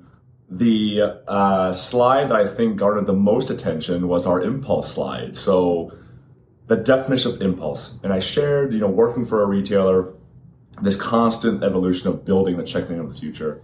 the 0.49 1.21
uh, 1.29 1.75
slide 1.75 2.31
that 2.31 2.37
I 2.37 2.47
think 2.47 2.79
garnered 2.79 3.05
the 3.05 3.13
most 3.13 3.51
attention 3.51 4.09
was 4.09 4.27
our 4.27 4.41
impulse 4.41 4.95
slide. 4.95 5.37
So, 5.37 5.93
the 6.69 6.77
definition 6.77 7.33
of 7.33 7.43
impulse. 7.43 7.99
And 8.03 8.15
I 8.15 8.19
shared, 8.19 8.73
you 8.73 8.81
know, 8.81 8.89
working 8.89 9.27
for 9.27 9.43
a 9.43 9.47
retailer, 9.47 10.15
this 10.81 10.97
constant 10.97 11.63
evolution 11.63 12.09
of 12.09 12.25
building 12.25 12.57
the 12.57 12.63
checklane 12.63 12.99
of 12.99 13.13
the 13.13 13.21
future. 13.21 13.63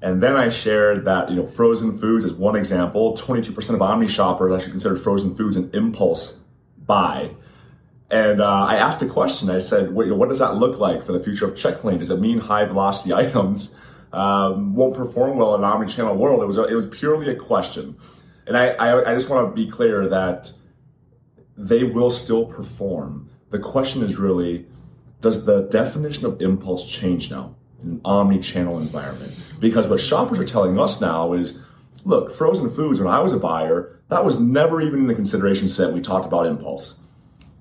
And 0.00 0.22
then 0.22 0.34
I 0.34 0.48
shared 0.48 1.04
that, 1.04 1.28
you 1.28 1.36
know, 1.36 1.46
frozen 1.46 1.92
foods 1.98 2.24
is 2.24 2.32
one 2.32 2.56
example. 2.56 3.14
22% 3.14 3.74
of 3.74 3.82
Omni 3.82 4.06
shoppers 4.06 4.50
actually 4.50 4.72
consider 4.72 4.96
frozen 4.96 5.34
foods 5.34 5.56
an 5.56 5.70
impulse 5.74 6.40
buy. 6.86 7.30
And 8.10 8.40
uh, 8.40 8.66
I 8.66 8.76
asked 8.76 9.02
a 9.02 9.08
question. 9.08 9.50
I 9.50 9.58
said, 9.58 9.90
what, 9.92 10.08
what, 10.16 10.28
does 10.28 10.38
that 10.38 10.56
look 10.56 10.78
like 10.78 11.02
for 11.02 11.12
the 11.12 11.20
future 11.20 11.46
of 11.46 11.56
check 11.56 11.76
checklane? 11.76 11.98
Does 11.98 12.10
it 12.10 12.20
mean 12.20 12.38
high 12.38 12.64
velocity 12.64 13.12
items 13.24 13.74
um, 14.12 14.74
won't 14.74 14.94
perform 14.94 15.36
well 15.36 15.54
in 15.54 15.62
an 15.62 15.64
omni-channel 15.64 16.14
world? 16.14 16.42
It 16.42 16.46
was, 16.46 16.56
it 16.56 16.74
was 16.74 16.86
purely 16.86 17.28
a 17.28 17.34
question. 17.34 17.96
And 18.46 18.56
I, 18.56 18.68
I, 18.68 19.10
I 19.10 19.14
just 19.14 19.28
want 19.28 19.48
to 19.48 19.54
be 19.54 19.70
clear 19.70 20.06
that 20.08 20.52
they 21.56 21.84
will 21.84 22.10
still 22.10 22.46
perform. 22.46 23.30
The 23.50 23.58
question 23.58 24.02
is 24.02 24.18
really, 24.18 24.66
does 25.20 25.46
the 25.46 25.62
definition 25.62 26.26
of 26.26 26.40
impulse 26.42 26.90
change 26.90 27.30
now 27.30 27.54
in 27.80 27.88
an 27.88 28.00
omni-channel 28.04 28.78
environment? 28.78 29.32
Because 29.58 29.88
what 29.88 30.00
shoppers 30.00 30.38
are 30.38 30.44
telling 30.44 30.78
us 30.78 31.00
now 31.00 31.32
is, 31.32 31.62
look, 32.04 32.30
frozen 32.30 32.68
foods, 32.70 33.00
when 33.00 33.08
I 33.08 33.20
was 33.20 33.32
a 33.32 33.38
buyer, 33.38 33.93
that 34.08 34.24
was 34.24 34.38
never 34.38 34.80
even 34.80 35.00
in 35.00 35.06
the 35.06 35.14
consideration 35.14 35.68
set. 35.68 35.92
We 35.92 36.00
talked 36.00 36.26
about 36.26 36.46
impulse. 36.46 37.00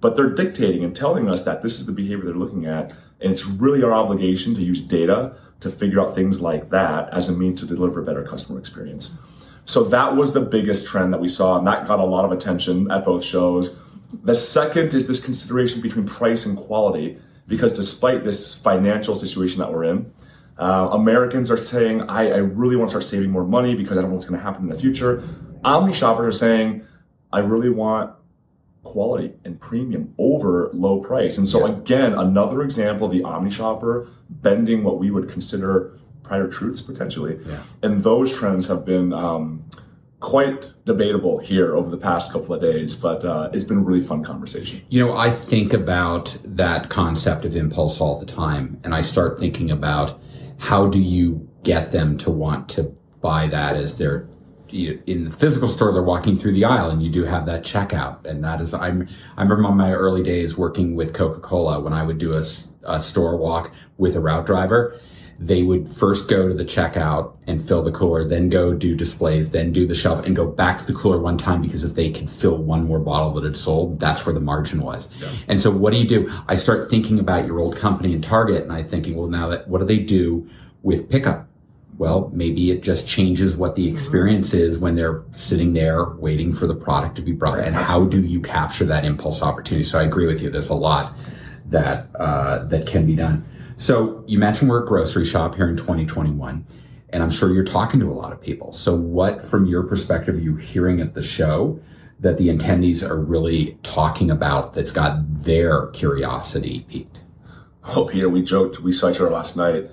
But 0.02 0.16
they're 0.16 0.30
dictating 0.30 0.84
and 0.84 0.96
telling 0.96 1.30
us 1.30 1.44
that 1.44 1.62
this 1.62 1.80
is 1.80 1.86
the 1.86 1.94
behavior 1.94 2.26
they're 2.26 2.34
looking 2.34 2.66
at. 2.66 2.92
And 3.22 3.32
it's 3.32 3.46
really 3.46 3.84
our 3.84 3.94
obligation 3.94 4.54
to 4.56 4.62
use 4.62 4.82
data 4.82 5.36
to 5.62 5.70
figure 5.70 6.02
out 6.02 6.14
things 6.14 6.42
like 6.42 6.70
that 6.70 7.10
as 7.14 7.30
a 7.30 7.34
means 7.34 7.62
to 7.62 7.66
deliver 7.66 8.02
a 8.02 8.04
better 8.04 8.24
customer 8.24 8.60
experience. 8.60 9.18
So 9.66 9.86
that 9.86 10.16
was 10.16 10.34
the 10.34 10.42
biggest 10.42 10.86
trend 10.88 11.14
that 11.14 11.22
we 11.22 11.30
saw, 11.30 11.58
and 11.58 11.66
that 11.68 11.88
got 11.88 12.00
a 12.00 12.06
lot 12.06 12.26
of 12.26 12.34
attention 12.34 12.92
at 12.92 13.06
both 13.06 13.24
shows. 13.24 13.80
The 14.24 14.36
second 14.36 14.94
is 14.94 15.08
this 15.08 15.24
consideration 15.24 15.82
between 15.82 16.06
price 16.06 16.46
and 16.46 16.58
quality, 16.58 17.18
because 17.48 17.72
despite 17.72 18.26
this 18.26 18.54
financial 18.54 19.16
situation 19.16 19.60
that 19.60 19.72
we're 19.72 19.86
in, 19.86 20.12
uh, 20.58 20.90
Americans 20.92 21.50
are 21.50 21.58
saying, 21.58 22.02
I, 22.02 22.30
I, 22.30 22.38
really 22.38 22.76
want 22.76 22.90
to 22.90 22.92
start 22.92 23.04
saving 23.06 23.32
more 23.32 23.44
money 23.44 23.74
because 23.74 23.98
I 23.98 24.02
don't 24.02 24.12
know 24.12 24.16
what's 24.16 24.28
going 24.28 24.40
to 24.40 24.44
happen 24.44 24.64
in 24.64 24.70
the 24.70 24.78
future. 24.78 25.24
Omni 25.63 25.93
shoppers 25.93 26.36
are 26.36 26.38
saying, 26.38 26.86
I 27.32 27.39
really 27.39 27.70
want 27.70 28.13
quality 28.84 29.34
and 29.46 29.60
premium 29.60 30.13
over 30.17 30.70
low 30.74 31.00
price. 31.00 31.38
And 31.38 31.48
so, 31.48 31.65
yeah. 31.65 31.74
again, 31.74 32.13
another 32.13 32.62
example 32.62 33.08
of 33.08 33.13
the 33.13 33.24
Omni 33.24 33.50
shopper 33.50 34.10
bending 34.29 34.84
what 34.84 35.00
we 35.00 35.10
would 35.10 35.29
consider 35.29 35.98
prior 36.22 36.48
truths 36.48 36.82
potentially. 36.82 37.39
Yeah. 37.46 37.62
And 37.82 38.01
those 38.01 38.38
trends 38.38 38.67
have 38.67 38.86
been 38.86 39.13
um, 39.13 39.63
quite 40.20 40.72
debatable 40.86 41.39
here 41.39 41.75
over 41.75 41.89
the 41.89 41.98
past 41.98 42.32
couple 42.32 42.55
of 42.55 42.62
days, 42.62 42.96
but 42.96 43.24
uh, 43.25 43.50
it's 43.53 43.65
been 43.65 43.77
a 43.77 43.82
really 43.82 44.01
fun 44.01 44.24
conversation. 44.24 44.82
You 44.89 45.05
know, 45.05 45.15
I 45.15 45.29
think 45.29 45.74
about 45.74 46.36
that 46.43 46.89
concept 46.89 47.46
of 47.46 47.55
impulse 47.55 48.00
all 48.00 48.20
the 48.20 48.25
time, 48.25 48.79
and 48.84 48.96
I 48.96 49.01
start 49.01 49.38
thinking 49.38 49.70
about 49.70 50.20
how 50.58 50.88
do 50.88 51.00
you 51.00 51.48
get 51.63 51.91
them 51.91 52.17
to 52.20 52.32
want 52.32 52.70
to 52.70 52.96
buy 53.22 53.48
that 53.48 53.75
as 53.75 53.98
their 53.98 54.27
in 54.74 55.25
the 55.25 55.32
physical 55.32 55.68
store 55.68 55.92
they're 55.92 56.01
walking 56.01 56.36
through 56.36 56.51
the 56.51 56.65
aisle 56.65 56.89
and 56.89 57.01
you 57.03 57.12
do 57.12 57.24
have 57.24 57.46
that 57.46 57.63
checkout 57.63 58.25
and 58.25 58.44
that 58.44 58.60
is 58.60 58.74
i'm 58.74 59.08
i 59.38 59.44
remember 59.44 59.65
on 59.65 59.77
my 59.77 59.92
early 59.92 60.24
days 60.24 60.58
working 60.58 60.96
with 60.96 61.13
coca-cola 61.13 61.80
when 61.80 61.94
i 61.94 62.03
would 62.03 62.18
do 62.18 62.34
a, 62.34 62.44
a 62.88 63.00
store 63.00 63.38
walk 63.38 63.72
with 63.98 64.15
a 64.15 64.20
route 64.20 64.46
driver 64.46 65.00
they 65.39 65.63
would 65.63 65.89
first 65.89 66.30
go 66.30 66.48
to 66.48 66.53
the 66.53 66.63
checkout 66.63 67.36
and 67.48 67.65
fill 67.65 67.84
the 67.84 67.92
cooler, 67.92 68.27
then 68.27 68.50
go 68.50 68.74
do 68.74 68.96
displays, 68.96 69.51
then 69.51 69.74
do 69.74 69.86
the 69.86 69.96
shelf 69.96 70.25
and 70.25 70.36
go 70.36 70.46
back 70.46 70.80
to 70.80 70.86
the 70.86 70.94
cooler 70.94 71.20
one 71.20 71.38
time 71.38 71.62
because 71.62 71.84
if 71.84 71.96
they 71.96 72.12
could 72.12 72.30
fill 72.30 72.58
one 72.58 72.86
more 72.86 73.00
bottle 73.00 73.34
that 73.34 73.44
had 73.44 73.58
sold, 73.58 74.00
that's 74.00 74.25
where 74.25 74.34
the 74.34 74.39
margin 74.39 74.82
was. 74.82 75.10
Yeah. 75.20 75.32
And 75.48 75.60
so 75.60 75.72
what 75.72 75.92
do 75.92 76.00
you 76.00 76.08
do? 76.08 76.32
I 76.48 76.56
start 76.56 76.89
thinking 76.89 77.20
about 77.20 77.46
your 77.46 77.60
old 77.60 77.75
company 77.75 78.13
and 78.13 78.24
Target 78.24 78.63
and 78.63 78.72
I 78.72 78.84
thinking, 78.84 79.15
well, 79.15 79.27
now 79.27 79.50
that 79.50 79.68
what 79.68 79.80
do 79.80 79.86
they 79.86 80.00
do 80.00 80.50
with 80.82 81.10
pickup? 81.10 81.48
Well, 81.98 82.32
maybe 82.34 82.72
it 82.72 82.82
just 82.82 83.08
changes 83.08 83.56
what 83.56 83.76
the 83.76 83.88
experience 83.88 84.54
is 84.54 84.80
when 84.80 84.96
they're 84.96 85.24
sitting 85.36 85.74
there 85.74 86.06
waiting 86.16 86.54
for 86.54 86.66
the 86.66 86.76
product 86.76 87.16
to 87.18 87.22
be 87.22 87.32
brought. 87.32 87.58
Right, 87.58 87.68
and 87.68 87.76
absolutely. 87.76 88.18
how 88.18 88.22
do 88.22 88.28
you 88.28 88.42
capture 88.42 88.86
that 88.86 89.06
impulse 89.06 89.42
opportunity? 89.42 89.84
So 89.84 90.00
I 90.00 90.04
agree 90.04 90.26
with 90.26 90.42
you. 90.42 90.50
There's 90.50 90.70
a 90.70 90.76
lot 90.76 91.24
that 91.68 92.08
uh, 92.16 92.66
that 92.66 92.88
can 92.88 93.06
be 93.06 93.16
done. 93.16 93.46
So 93.78 94.24
you 94.28 94.40
mentioned 94.40 94.70
we're 94.70 94.84
a 94.84 94.88
grocery 94.88 95.26
shop 95.26 95.56
here 95.56 95.70
in 95.70 95.78
2021, 95.78 96.66
and 97.10 97.24
I'm 97.24 97.32
sure 97.32 97.54
you're 97.54 97.64
talking 97.64 98.00
to 98.00 98.12
a 98.12 98.14
lot 98.14 98.32
of 98.32 98.42
people. 98.42 98.74
So 98.74 98.96
what, 98.96 99.46
from 99.46 99.66
your 99.66 99.84
perspective, 99.84 100.36
are 100.36 100.40
you 100.40 100.56
hearing 100.56 101.00
at 101.00 101.14
the 101.14 101.24
show 101.24 101.80
that 102.20 102.38
the 102.38 102.48
attendees 102.48 103.08
are 103.08 103.20
really 103.20 103.78
talking 103.84 104.32
about 104.32 104.74
that's 104.74 104.92
got 104.92 105.44
their 105.44 105.88
curiosity 105.88 106.86
piqued? 106.90 107.20
Oh, 107.96 108.06
Peter, 108.06 108.30
we 108.30 108.42
joked, 108.42 108.80
we 108.80 108.92
saw 108.92 109.10
each 109.10 109.20
other 109.20 109.30
last 109.30 109.58
night. 109.58 109.90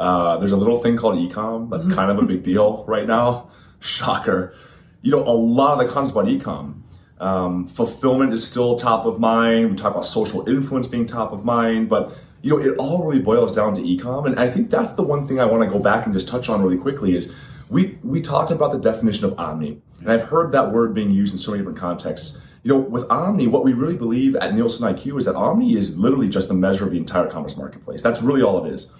Uh, 0.00 0.38
there's 0.38 0.52
a 0.52 0.56
little 0.56 0.78
thing 0.78 0.96
called 0.96 1.16
ecom 1.16 1.68
that's 1.70 1.84
mm-hmm. 1.84 1.94
kind 1.94 2.10
of 2.10 2.18
a 2.18 2.22
big 2.26 2.42
deal 2.42 2.84
right 2.88 3.06
now. 3.06 3.50
Shocker. 3.80 4.54
You 5.02 5.12
know, 5.12 5.22
a 5.22 5.36
lot 5.36 5.78
of 5.78 5.86
the 5.86 5.92
concepts 5.92 6.12
about 6.12 6.26
ecom. 6.26 6.82
Um, 7.18 7.68
fulfillment 7.68 8.32
is 8.32 8.46
still 8.46 8.76
top 8.76 9.04
of 9.04 9.20
mind. 9.20 9.70
We 9.70 9.76
talk 9.76 9.90
about 9.92 10.06
social 10.06 10.48
influence 10.48 10.86
being 10.86 11.04
top 11.04 11.32
of 11.32 11.44
mind, 11.44 11.90
but 11.90 12.16
you 12.40 12.50
know, 12.50 12.58
it 12.58 12.78
all 12.78 13.04
really 13.04 13.20
boils 13.20 13.54
down 13.54 13.74
to 13.74 13.82
ecom. 13.82 14.24
And 14.24 14.40
I 14.40 14.48
think 14.48 14.70
that's 14.70 14.92
the 14.92 15.02
one 15.02 15.26
thing 15.26 15.38
I 15.38 15.44
want 15.44 15.62
to 15.62 15.68
go 15.68 15.78
back 15.78 16.06
and 16.06 16.14
just 16.14 16.28
touch 16.28 16.48
on 16.48 16.62
really 16.62 16.78
quickly 16.78 17.14
is 17.14 17.30
we, 17.68 17.98
we 18.02 18.22
talked 18.22 18.50
about 18.50 18.72
the 18.72 18.78
definition 18.78 19.26
of 19.26 19.38
omni. 19.38 19.82
And 20.00 20.10
I've 20.10 20.22
heard 20.22 20.52
that 20.52 20.72
word 20.72 20.94
being 20.94 21.10
used 21.10 21.32
in 21.34 21.38
so 21.38 21.50
many 21.50 21.60
different 21.60 21.78
contexts. 21.78 22.40
You 22.62 22.74
know, 22.74 22.80
with 22.80 23.10
Omni, 23.10 23.46
what 23.46 23.64
we 23.64 23.72
really 23.72 23.96
believe 23.96 24.36
at 24.36 24.54
Nielsen 24.54 24.86
IQ 24.86 25.18
is 25.18 25.24
that 25.24 25.34
Omni 25.34 25.74
is 25.74 25.98
literally 25.98 26.28
just 26.28 26.48
the 26.48 26.54
measure 26.54 26.84
of 26.84 26.90
the 26.90 26.98
entire 26.98 27.26
commerce 27.26 27.56
marketplace. 27.56 28.02
That's 28.02 28.20
really 28.20 28.42
all 28.42 28.62
it 28.64 28.72
is. 28.72 28.92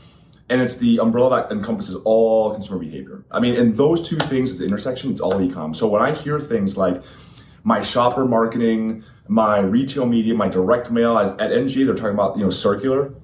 And 0.50 0.61
it's 0.61 0.76
the 0.76 0.99
umbrella 0.99 1.30
that 1.30 1.52
encompasses 1.54 1.97
all 2.04 2.52
consumer 2.52 2.78
behavior. 2.78 3.25
I 3.30 3.40
mean, 3.40 3.57
and 3.57 3.75
those 3.75 4.07
two 4.07 4.16
things, 4.16 4.59
the 4.59 4.66
intersection, 4.66 5.11
it's 5.11 5.21
all 5.21 5.35
ecom. 5.35 5.75
So 5.75 5.87
when 5.87 6.02
I 6.02 6.12
hear 6.12 6.38
things 6.38 6.76
like 6.76 7.02
my 7.62 7.80
shopper 7.80 8.25
marketing, 8.25 9.04
my 9.28 9.61
retail 9.61 10.07
media, 10.07 10.35
my 10.35 10.49
direct 10.49 10.90
mail, 10.90 11.16
as 11.16 11.30
at 11.38 11.52
NG, 11.52 11.87
they're 11.87 11.95
talking 11.95 12.14
about, 12.14 12.37
you 12.37 12.42
know, 12.42 12.50
circular 12.50 13.14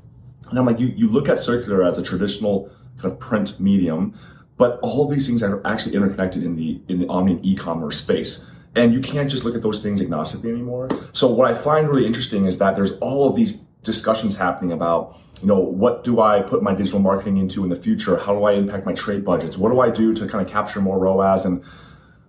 and 0.51 0.59
I'm 0.59 0.67
like, 0.67 0.79
you, 0.79 0.89
you 0.89 1.09
look 1.09 1.29
at 1.29 1.39
circular 1.39 1.83
as 1.85 1.99
a 1.99 2.03
traditional 2.03 2.71
kind 2.99 3.13
of 3.13 3.19
print 3.19 3.59
medium, 3.59 4.15
but 4.57 4.79
all 4.83 5.09
these 5.09 5.27
things 5.27 5.43
are 5.43 5.65
actually 5.67 5.97
interconnected 5.97 6.43
in 6.43 6.57
the 6.57 6.81
in 6.89 6.99
the 6.99 7.09
omni 7.09 7.39
e-commerce 7.43 7.99
space. 7.99 8.45
And 8.75 8.93
you 8.93 9.01
can't 9.01 9.31
just 9.31 9.45
look 9.45 9.55
at 9.55 9.63
those 9.63 9.83
things 9.83 10.03
agnostically 10.03 10.51
anymore. 10.51 10.89
So 11.13 11.29
what 11.29 11.51
I 11.51 11.55
find 11.55 11.89
really 11.89 12.07
interesting 12.07 12.45
is 12.45 12.59
that 12.59 12.77
there's 12.77 12.93
all 12.99 13.29
of 13.29 13.35
these 13.35 13.65
discussions 13.87 14.37
happening 14.37 14.73
about, 14.73 15.17
you 15.41 15.49
know, 15.49 15.61
what 15.61 16.05
do 16.05 16.21
I 16.21 16.43
put 16.43 16.63
my 16.63 16.75
digital 16.75 16.99
marketing 16.99 17.39
into 17.39 17.63
in 17.63 17.71
the 17.71 17.77
future? 17.77 18.17
How 18.17 18.35
do 18.35 18.45
I 18.45 18.53
impact 18.53 18.85
my 18.85 18.93
trade 18.93 19.25
budgets? 19.25 19.57
What 19.57 19.71
do 19.71 19.81
I 19.81 19.91
do 19.91 20.13
to 20.15 20.27
kind 20.27 20.47
of 20.47 20.53
capture 20.53 20.81
more 20.81 20.99
ROAS? 20.99 21.47
And 21.47 21.65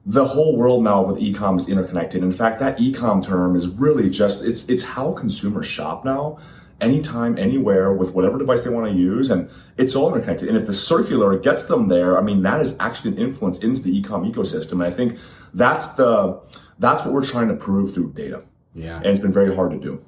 the 0.06 0.26
whole 0.26 0.58
world 0.58 0.84
now 0.84 1.04
with 1.04 1.22
e-com 1.22 1.58
is 1.58 1.68
interconnected. 1.68 2.24
In 2.24 2.32
fact, 2.32 2.60
that 2.60 2.80
e-com 2.80 3.22
term 3.22 3.56
is 3.56 3.68
really 3.68 4.10
just, 4.10 4.46
it's, 4.46 4.70
it's 4.70 4.84
how 4.84 5.12
consumers 5.12 5.66
shop 5.66 6.06
now 6.06 6.38
anytime, 6.80 7.38
anywhere 7.38 7.92
with 7.92 8.14
whatever 8.14 8.38
device 8.38 8.64
they 8.64 8.70
want 8.70 8.90
to 8.90 8.98
use. 8.98 9.30
And 9.30 9.50
it's 9.78 9.96
all 9.96 10.08
interconnected. 10.10 10.48
And 10.48 10.58
if 10.58 10.66
the 10.66 10.74
circular 10.74 11.38
gets 11.38 11.66
them 11.66 11.88
there, 11.88 12.18
I 12.18 12.22
mean, 12.22 12.42
that 12.44 12.62
is 12.62 12.78
actually 12.80 13.12
an 13.12 13.18
influence 13.18 13.58
into 13.60 13.82
the 13.82 14.02
ecom 14.02 14.32
ecosystem. 14.32 14.74
And 14.74 14.84
I 14.84 14.92
think 14.92 15.18
that's 15.54 15.96
the, 15.96 16.40
that's 16.80 17.04
what 17.04 17.14
we're 17.14 17.26
trying 17.26 17.48
to 17.50 17.56
prove 17.56 17.94
through 17.94 18.14
data. 18.14 18.44
Yeah. 18.76 18.98
And 18.98 19.08
it's 19.08 19.20
been 19.20 19.34
very 19.34 19.54
hard 19.54 19.72
to 19.72 19.80
do. 19.80 20.06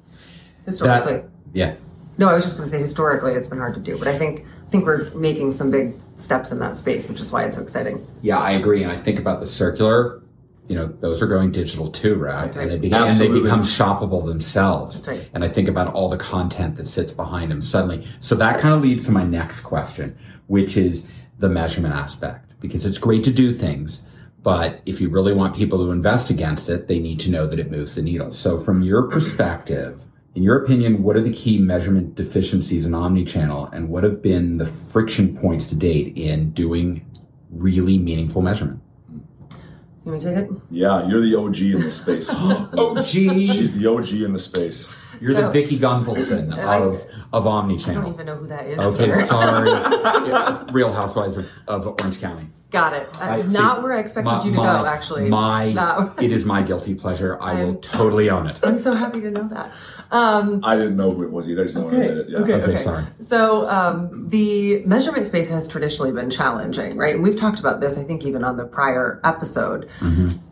Historically, 0.64 1.14
that, 1.14 1.29
Yeah. 1.52 1.74
No, 2.18 2.28
I 2.28 2.34
was 2.34 2.44
just 2.44 2.56
going 2.56 2.68
to 2.68 2.76
say 2.76 2.80
historically 2.80 3.32
it's 3.32 3.48
been 3.48 3.58
hard 3.58 3.74
to 3.74 3.80
do, 3.80 3.98
but 3.98 4.06
I 4.06 4.18
think 4.18 4.44
I 4.66 4.70
think 4.70 4.84
we're 4.84 5.10
making 5.14 5.52
some 5.52 5.70
big 5.70 5.94
steps 6.16 6.52
in 6.52 6.58
that 6.58 6.76
space, 6.76 7.08
which 7.08 7.20
is 7.20 7.32
why 7.32 7.44
it's 7.44 7.56
so 7.56 7.62
exciting. 7.62 8.06
Yeah, 8.22 8.38
I 8.38 8.52
agree. 8.52 8.82
And 8.82 8.92
I 8.92 8.96
think 8.96 9.18
about 9.18 9.40
the 9.40 9.46
circular, 9.46 10.22
you 10.68 10.76
know, 10.76 10.86
those 11.00 11.22
are 11.22 11.26
going 11.26 11.50
digital 11.50 11.90
too, 11.90 12.16
right? 12.16 12.42
That's 12.42 12.56
right. 12.56 12.64
And 12.64 12.72
they, 12.72 12.78
become, 12.78 13.08
and 13.08 13.18
they 13.18 13.28
become 13.28 13.62
shoppable 13.62 14.24
themselves. 14.24 14.96
That's 14.96 15.08
right. 15.08 15.30
And 15.34 15.42
I 15.42 15.48
think 15.48 15.68
about 15.68 15.94
all 15.94 16.08
the 16.08 16.18
content 16.18 16.76
that 16.76 16.88
sits 16.88 17.12
behind 17.12 17.50
them 17.50 17.62
suddenly. 17.62 18.06
So 18.20 18.34
that 18.34 18.60
kind 18.60 18.74
of 18.74 18.82
leads 18.82 19.04
to 19.04 19.12
my 19.12 19.24
next 19.24 19.60
question, 19.60 20.16
which 20.48 20.76
is 20.76 21.10
the 21.38 21.48
measurement 21.48 21.94
aspect. 21.94 22.52
Because 22.60 22.84
it's 22.84 22.98
great 22.98 23.24
to 23.24 23.32
do 23.32 23.54
things, 23.54 24.06
but 24.42 24.82
if 24.84 25.00
you 25.00 25.08
really 25.08 25.32
want 25.32 25.56
people 25.56 25.78
to 25.78 25.90
invest 25.90 26.28
against 26.28 26.68
it, 26.68 26.86
they 26.86 26.98
need 26.98 27.18
to 27.20 27.30
know 27.30 27.46
that 27.46 27.58
it 27.58 27.70
moves 27.70 27.94
the 27.94 28.02
needle. 28.02 28.30
So 28.30 28.60
from 28.60 28.82
your 28.82 29.08
perspective, 29.08 29.98
in 30.34 30.42
your 30.42 30.62
opinion, 30.62 31.02
what 31.02 31.16
are 31.16 31.20
the 31.20 31.32
key 31.32 31.58
measurement 31.58 32.14
deficiencies 32.14 32.86
in 32.86 32.92
omnichannel 32.92 33.72
and 33.72 33.88
what 33.88 34.04
have 34.04 34.22
been 34.22 34.58
the 34.58 34.66
friction 34.66 35.36
points 35.36 35.68
to 35.68 35.76
date 35.76 36.16
in 36.16 36.50
doing 36.52 37.04
really 37.50 37.98
meaningful 37.98 38.40
measurement? 38.42 38.80
You 39.50 40.12
want 40.12 40.24
me 40.24 40.30
to 40.30 40.34
take 40.42 40.50
it? 40.50 40.56
Yeah, 40.70 41.06
you're 41.08 41.20
the 41.20 41.34
OG 41.34 41.60
in 41.60 41.80
this 41.80 41.96
space. 41.96 42.30
OG. 42.32 43.04
She's 43.04 43.76
the 43.78 43.86
OG 43.90 44.12
in 44.12 44.32
the 44.32 44.38
space. 44.38 44.96
You're 45.20 45.34
So- 45.34 45.42
the 45.42 45.50
Vicki 45.50 45.78
Gunvalson 45.78 46.54
I- 46.56 46.78
of, 46.78 47.02
of 47.32 47.44
omnichannel. 47.44 47.88
I 47.90 47.94
don't 47.94 48.14
even 48.14 48.26
know 48.26 48.36
who 48.36 48.46
that 48.46 48.66
is. 48.66 48.78
Okay, 48.78 49.06
Peter. 49.06 49.20
sorry. 49.22 49.68
Yeah, 49.68 50.64
Real 50.72 50.92
Housewives 50.92 51.36
of, 51.36 51.50
of 51.66 51.86
Orange 51.86 52.20
County. 52.20 52.46
Got 52.70 52.94
it. 52.94 53.08
Uh, 53.20 53.24
I- 53.24 53.42
not 53.42 53.78
see, 53.78 53.82
where 53.82 53.92
I 53.94 53.98
expected 53.98 54.30
my- 54.30 54.44
you 54.44 54.52
to 54.52 54.56
my- 54.56 54.78
go. 54.78 54.86
Actually, 54.86 55.28
My, 55.28 56.14
it 56.22 56.30
is 56.32 56.44
my 56.46 56.62
guilty 56.62 56.94
pleasure. 56.94 57.36
I 57.42 57.54
will 57.54 57.60
I'm- 57.72 57.80
totally 57.80 58.30
own 58.30 58.46
it. 58.46 58.58
I'm 58.62 58.78
so 58.78 58.94
happy 58.94 59.20
to 59.22 59.30
know 59.30 59.48
that. 59.48 59.70
Um, 60.12 60.60
I 60.64 60.76
didn't 60.76 60.96
know 60.96 61.12
who 61.12 61.22
it 61.22 61.30
was 61.30 61.48
either. 61.48 61.62
I 61.62 61.64
just 61.64 61.76
wanted 61.76 61.90
to 61.90 62.08
admit 62.10 62.16
it. 62.18 62.30
Yeah. 62.30 62.38
okay, 62.38 62.54
Okay, 62.54 62.72
okay. 62.72 62.82
sorry. 62.82 63.04
So 63.20 63.68
um, 63.68 64.28
the 64.28 64.82
measurement 64.84 65.26
space 65.26 65.48
has 65.50 65.68
traditionally 65.68 66.10
been 66.12 66.30
challenging, 66.30 66.96
right? 66.96 67.14
And 67.14 67.22
we've 67.22 67.36
talked 67.36 67.60
about 67.60 67.80
this, 67.80 67.96
I 67.96 68.02
think, 68.02 68.24
even 68.24 68.42
on 68.42 68.56
the 68.56 68.66
prior 68.66 69.20
episode. 69.22 69.88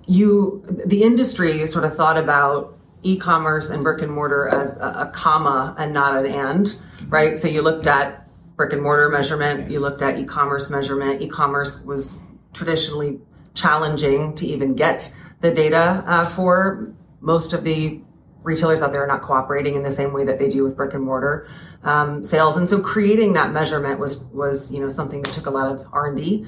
You, 0.07 0.65
the 0.87 1.03
industry, 1.03 1.67
sort 1.67 1.85
of 1.85 1.95
thought 1.97 2.17
about 2.17 2.79
e-commerce 3.03 3.71
and 3.71 3.83
brick 3.83 4.01
and 4.03 4.13
mortar 4.13 4.49
as 4.49 4.77
a, 4.79 5.07
a 5.09 5.11
comma 5.13 5.75
and 5.79 5.93
not 5.93 6.17
an 6.17 6.27
and, 6.27 6.81
right? 7.09 7.39
So 7.41 7.47
you 7.49 7.63
looked 7.63 7.87
at 7.87 8.27
brick 8.57 8.73
and 8.73 8.83
mortar 8.83 9.09
measurement, 9.09 9.71
you 9.71 9.81
looked 9.81 10.03
at 10.03 10.19
e-commerce 10.19 10.71
measurement. 10.71 11.21
E-commerce 11.21 11.83
was 11.85 12.25
traditionally 12.55 13.21
challenging 13.55 14.35
to 14.37 14.47
even 14.47 14.75
get 14.75 15.15
the 15.41 15.51
data 15.51 16.03
uh, 16.07 16.25
for 16.25 16.93
most 17.21 17.53
of 17.53 17.65
the 17.65 18.01
retailers 18.49 18.83
out 18.83 18.91
there 18.93 19.05
are 19.05 19.07
not 19.07 19.23
cooperating 19.23 19.77
in 19.77 19.83
the 19.83 19.91
same 19.91 20.13
way 20.13 20.25
that 20.25 20.39
they 20.39 20.49
do 20.49 20.65
with 20.65 20.75
brick 20.77 20.95
and 20.95 21.05
mortar. 21.05 21.47
Um, 21.85 22.25
sales. 22.25 22.57
And 22.57 22.69
so 22.69 22.81
creating 22.81 23.35
that 23.35 23.53
measurement 23.53 24.01
was 24.01 24.25
was 24.33 24.73
you 24.73 24.81
know 24.81 24.89
something 24.89 25.23
that 25.23 25.33
took 25.33 25.47
a 25.47 25.51
lot 25.51 25.69
of 25.73 25.87
r&d 25.93 26.47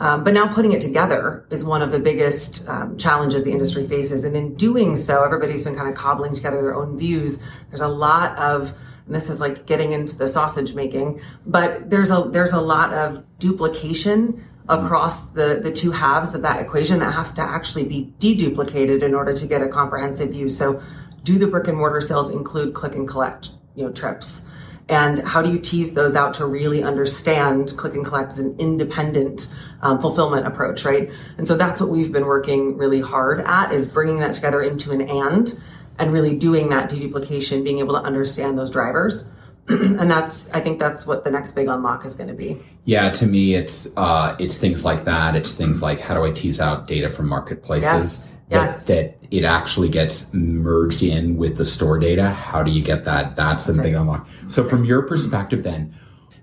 um, 0.00 0.22
but 0.22 0.32
now 0.32 0.46
putting 0.46 0.72
it 0.72 0.80
together 0.80 1.44
is 1.50 1.64
one 1.64 1.82
of 1.82 1.90
the 1.90 1.98
biggest 1.98 2.68
um, 2.68 2.96
challenges 2.96 3.44
the 3.44 3.52
industry 3.52 3.86
faces. 3.86 4.24
And 4.24 4.36
in 4.36 4.54
doing 4.54 4.96
so 4.96 5.24
everybody's 5.24 5.62
been 5.62 5.74
kind 5.74 5.88
of 5.88 5.94
cobbling 5.94 6.34
together 6.34 6.62
their 6.62 6.74
own 6.74 6.96
views. 6.96 7.42
There's 7.68 7.80
a 7.80 7.88
lot 7.88 8.38
of 8.38 8.72
and 9.06 9.14
this 9.14 9.30
is 9.30 9.40
like 9.40 9.66
getting 9.66 9.92
into 9.92 10.14
the 10.16 10.28
sausage 10.28 10.74
making 10.74 11.18
but 11.46 11.88
there's 11.88 12.10
a 12.10 12.28
there's 12.30 12.52
a 12.52 12.60
lot 12.60 12.92
of 12.92 13.24
duplication 13.38 14.44
across 14.68 15.30
the 15.30 15.60
the 15.62 15.72
two 15.72 15.90
halves 15.90 16.34
of 16.34 16.42
that 16.42 16.60
equation 16.60 16.98
that 16.98 17.12
has 17.12 17.32
to 17.32 17.42
actually 17.42 17.88
be 17.88 18.12
deduplicated 18.18 19.02
in 19.02 19.14
order 19.14 19.34
to 19.34 19.46
get 19.46 19.62
a 19.62 19.68
comprehensive 19.68 20.30
view. 20.30 20.48
So 20.48 20.82
do 21.22 21.38
the 21.38 21.46
brick 21.46 21.68
and 21.68 21.76
mortar 21.76 22.00
sales 22.00 22.30
include 22.30 22.74
click 22.74 22.94
and 22.94 23.06
collect 23.06 23.50
you 23.74 23.84
know 23.84 23.92
trips? 23.92 24.46
And 24.88 25.18
how 25.18 25.42
do 25.42 25.50
you 25.50 25.58
tease 25.58 25.92
those 25.92 26.16
out 26.16 26.32
to 26.34 26.46
really 26.46 26.82
understand 26.82 27.74
click 27.76 27.94
and 27.94 28.04
collect 28.04 28.32
as 28.32 28.38
an 28.38 28.56
independent 28.58 29.54
um, 29.82 30.00
fulfillment 30.00 30.46
approach 30.46 30.84
right? 30.84 31.10
And 31.36 31.46
so 31.46 31.56
that's 31.56 31.80
what 31.80 31.90
we've 31.90 32.12
been 32.12 32.26
working 32.26 32.76
really 32.78 33.00
hard 33.00 33.40
at 33.40 33.72
is 33.72 33.86
bringing 33.86 34.18
that 34.20 34.34
together 34.34 34.62
into 34.62 34.92
an 34.92 35.02
and 35.02 35.58
and 35.98 36.12
really 36.12 36.36
doing 36.36 36.68
that 36.70 36.90
deduplication 36.90 37.64
being 37.64 37.80
able 37.80 37.94
to 37.94 38.00
understand 38.00 38.58
those 38.58 38.70
drivers. 38.70 39.30
And 39.68 40.10
that's 40.10 40.50
i 40.54 40.60
think 40.60 40.78
that's 40.78 41.06
what 41.06 41.24
the 41.24 41.30
next 41.30 41.52
big 41.52 41.68
unlock 41.68 42.06
is 42.06 42.14
going 42.14 42.28
to 42.28 42.34
be. 42.34 42.62
Yeah, 42.86 43.10
to 43.10 43.26
me, 43.26 43.54
it's 43.54 43.86
uh, 43.98 44.34
it's 44.38 44.56
things 44.56 44.82
like 44.82 45.04
that. 45.04 45.36
It's 45.36 45.54
things 45.54 45.82
like 45.82 46.00
how 46.00 46.14
do 46.14 46.24
I 46.24 46.30
tease 46.30 46.58
out 46.58 46.86
data 46.86 47.10
from 47.10 47.28
marketplaces 47.28 47.84
Yes, 47.84 48.30
that, 48.48 48.54
yes. 48.54 48.86
that 48.86 49.17
it 49.30 49.44
actually 49.44 49.88
gets 49.88 50.32
merged 50.32 51.02
in 51.02 51.36
with 51.36 51.58
the 51.58 51.66
store 51.66 51.98
data. 51.98 52.30
How 52.30 52.62
do 52.62 52.70
you 52.70 52.82
get 52.82 53.04
that? 53.04 53.36
That's, 53.36 53.68
a 53.68 53.82
big 53.82 53.94
unlock. 53.94 54.26
So, 54.48 54.64
from 54.64 54.84
your 54.84 55.02
perspective, 55.02 55.62
then, 55.62 55.94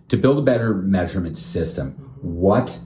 to 0.09 0.17
build 0.17 0.37
a 0.37 0.41
better 0.41 0.73
measurement 0.73 1.39
system, 1.39 1.91
what 2.21 2.79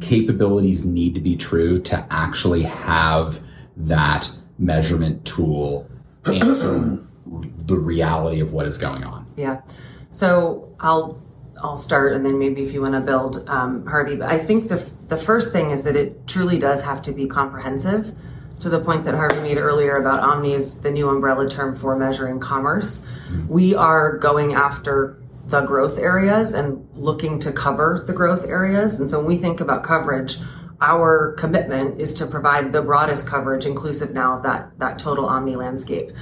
capabilities 0.00 0.84
need 0.84 1.14
to 1.14 1.20
be 1.20 1.36
true 1.36 1.80
to 1.80 2.06
actually 2.10 2.62
have 2.62 3.42
that 3.76 4.30
measurement 4.58 5.24
tool 5.24 5.88
answer 6.26 7.02
the 7.26 7.76
reality 7.76 8.40
of 8.40 8.52
what 8.52 8.66
is 8.66 8.78
going 8.78 9.04
on? 9.04 9.26
Yeah. 9.36 9.62
So 10.10 10.74
I'll 10.80 11.22
I'll 11.62 11.76
start, 11.76 12.12
and 12.12 12.24
then 12.24 12.38
maybe 12.38 12.62
if 12.62 12.72
you 12.74 12.82
want 12.82 12.94
to 12.94 13.00
build, 13.00 13.48
um, 13.48 13.86
Harvey. 13.86 14.16
But 14.16 14.30
I 14.30 14.38
think 14.38 14.68
the 14.68 14.88
the 15.08 15.16
first 15.16 15.52
thing 15.52 15.70
is 15.70 15.84
that 15.84 15.96
it 15.96 16.26
truly 16.26 16.58
does 16.58 16.82
have 16.82 17.02
to 17.02 17.12
be 17.12 17.26
comprehensive. 17.26 18.14
To 18.60 18.70
the 18.70 18.80
point 18.80 19.04
that 19.04 19.14
Harvey 19.14 19.40
made 19.40 19.58
earlier 19.58 19.96
about 19.96 20.20
Omni 20.20 20.52
is 20.52 20.80
the 20.80 20.90
new 20.90 21.08
umbrella 21.08 21.48
term 21.48 21.74
for 21.74 21.96
measuring 21.96 22.40
commerce. 22.40 23.06
We 23.48 23.74
are 23.74 24.16
going 24.16 24.54
after 24.54 25.18
the 25.46 25.60
growth 25.60 25.98
areas 25.98 26.54
and 26.54 26.88
looking 26.94 27.38
to 27.40 27.52
cover 27.52 28.02
the 28.06 28.12
growth 28.12 28.48
areas. 28.48 28.98
And 28.98 29.08
so 29.08 29.18
when 29.18 29.28
we 29.28 29.36
think 29.36 29.60
about 29.60 29.84
coverage, 29.84 30.38
our 30.80 31.32
commitment 31.38 32.00
is 32.00 32.12
to 32.14 32.26
provide 32.26 32.72
the 32.72 32.82
broadest 32.82 33.26
coverage, 33.26 33.64
inclusive 33.64 34.12
now 34.12 34.36
of 34.36 34.42
that 34.42 34.78
that 34.78 34.98
total 34.98 35.26
Omni 35.26 35.56
landscape. 35.56 36.12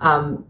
Um, 0.00 0.46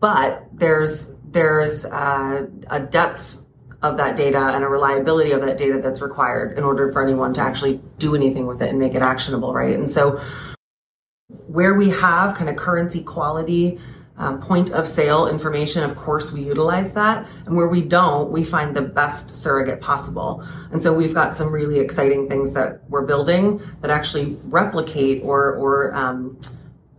but 0.00 0.46
there's 0.52 1.14
there's 1.30 1.84
uh, 1.84 2.46
a 2.68 2.80
depth 2.80 3.40
of 3.82 3.98
that 3.98 4.16
data 4.16 4.38
and 4.54 4.64
a 4.64 4.68
reliability 4.68 5.32
of 5.32 5.42
that 5.42 5.58
data 5.58 5.78
that's 5.82 6.00
required 6.00 6.56
in 6.56 6.64
order 6.64 6.90
for 6.90 7.02
anyone 7.02 7.34
to 7.34 7.40
actually 7.40 7.80
do 7.98 8.14
anything 8.14 8.46
with 8.46 8.62
it 8.62 8.70
and 8.70 8.78
make 8.78 8.94
it 8.94 9.02
actionable, 9.02 9.52
right? 9.52 9.74
And 9.74 9.90
so, 9.90 10.18
where 11.54 11.74
we 11.74 11.88
have 11.90 12.34
kind 12.34 12.50
of 12.50 12.56
currency 12.56 13.02
quality. 13.02 13.78
Um, 14.16 14.40
point 14.40 14.70
of 14.70 14.86
sale 14.86 15.26
information, 15.26 15.82
of 15.82 15.96
course, 15.96 16.30
we 16.30 16.40
utilize 16.40 16.92
that. 16.92 17.28
And 17.46 17.56
where 17.56 17.66
we 17.66 17.82
don't, 17.82 18.30
we 18.30 18.44
find 18.44 18.76
the 18.76 18.82
best 18.82 19.34
surrogate 19.34 19.80
possible. 19.80 20.40
And 20.70 20.80
so 20.80 20.94
we've 20.94 21.12
got 21.12 21.36
some 21.36 21.50
really 21.50 21.80
exciting 21.80 22.28
things 22.28 22.52
that 22.52 22.88
we're 22.88 23.06
building 23.06 23.60
that 23.80 23.90
actually 23.90 24.36
replicate 24.44 25.22
or, 25.24 25.56
or 25.56 25.92
um, 25.96 26.38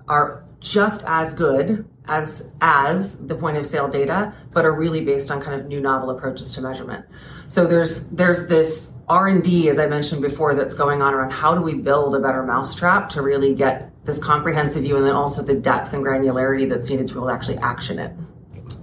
are 0.10 0.44
just 0.60 1.06
as 1.08 1.34
good 1.34 1.88
as 2.08 2.52
as 2.62 3.18
the 3.28 3.36
point 3.36 3.58
of 3.58 3.66
sale 3.66 3.88
data 3.88 4.34
but 4.52 4.64
are 4.64 4.74
really 4.74 5.04
based 5.04 5.32
on 5.32 5.42
kind 5.42 5.60
of 5.60 5.68
new 5.68 5.80
novel 5.82 6.12
approaches 6.12 6.52
to 6.52 6.62
measurement 6.62 7.04
so 7.48 7.66
there's 7.66 8.08
there's 8.10 8.48
this 8.48 9.00
r&d 9.08 9.70
as 9.70 9.80
i 9.80 9.88
mentioned 9.88 10.22
before 10.22 10.54
that's 10.54 10.76
going 10.76 11.02
on 11.02 11.16
around 11.16 11.32
how 11.32 11.56
do 11.56 11.62
we 11.62 11.74
build 11.74 12.16
a 12.16 12.20
better 12.20 12.44
mousetrap 12.44 13.10
to 13.10 13.24
really 13.24 13.56
get 13.56 13.92
this 14.06 14.24
comprehensive 14.24 14.84
view 14.84 14.98
and 14.98 15.06
then 15.06 15.16
also 15.16 15.42
the 15.42 15.56
depth 15.56 15.94
and 15.94 16.06
granularity 16.06 16.70
that's 16.70 16.90
needed 16.90 17.08
to 17.08 17.14
be 17.14 17.20
able 17.20 17.28
to 17.28 17.34
actually 17.34 17.58
action 17.58 18.00
it 18.00 18.16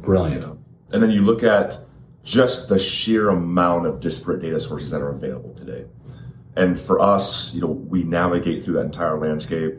Brilliant. 0.02 0.58
And 0.92 1.02
then 1.02 1.10
you 1.10 1.22
look 1.22 1.42
at 1.42 1.78
just 2.22 2.68
the 2.68 2.78
sheer 2.78 3.30
amount 3.30 3.86
of 3.86 4.00
disparate 4.00 4.42
data 4.42 4.58
sources 4.58 4.90
that 4.90 5.00
are 5.00 5.10
available 5.10 5.54
today. 5.54 5.86
And 6.56 6.78
for 6.78 7.00
us, 7.00 7.54
you 7.54 7.60
know, 7.60 7.68
we 7.68 8.02
navigate 8.04 8.62
through 8.62 8.74
that 8.74 8.84
entire 8.84 9.18
landscape. 9.18 9.74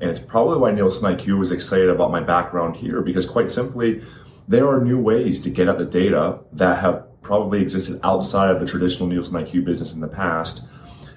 And 0.00 0.10
it's 0.10 0.18
probably 0.18 0.58
why 0.58 0.72
Nielsen 0.72 1.16
IQ 1.16 1.38
was 1.38 1.50
excited 1.50 1.88
about 1.88 2.10
my 2.10 2.20
background 2.20 2.76
here, 2.76 3.00
because 3.02 3.26
quite 3.26 3.50
simply, 3.50 4.02
there 4.48 4.68
are 4.68 4.82
new 4.82 5.00
ways 5.00 5.40
to 5.42 5.50
get 5.50 5.68
at 5.68 5.78
the 5.78 5.84
data 5.84 6.40
that 6.52 6.78
have 6.80 7.06
probably 7.22 7.60
existed 7.60 8.00
outside 8.02 8.50
of 8.50 8.60
the 8.60 8.66
traditional 8.66 9.08
Nielsen 9.08 9.34
IQ 9.34 9.64
business 9.64 9.92
in 9.92 10.00
the 10.00 10.08
past. 10.08 10.64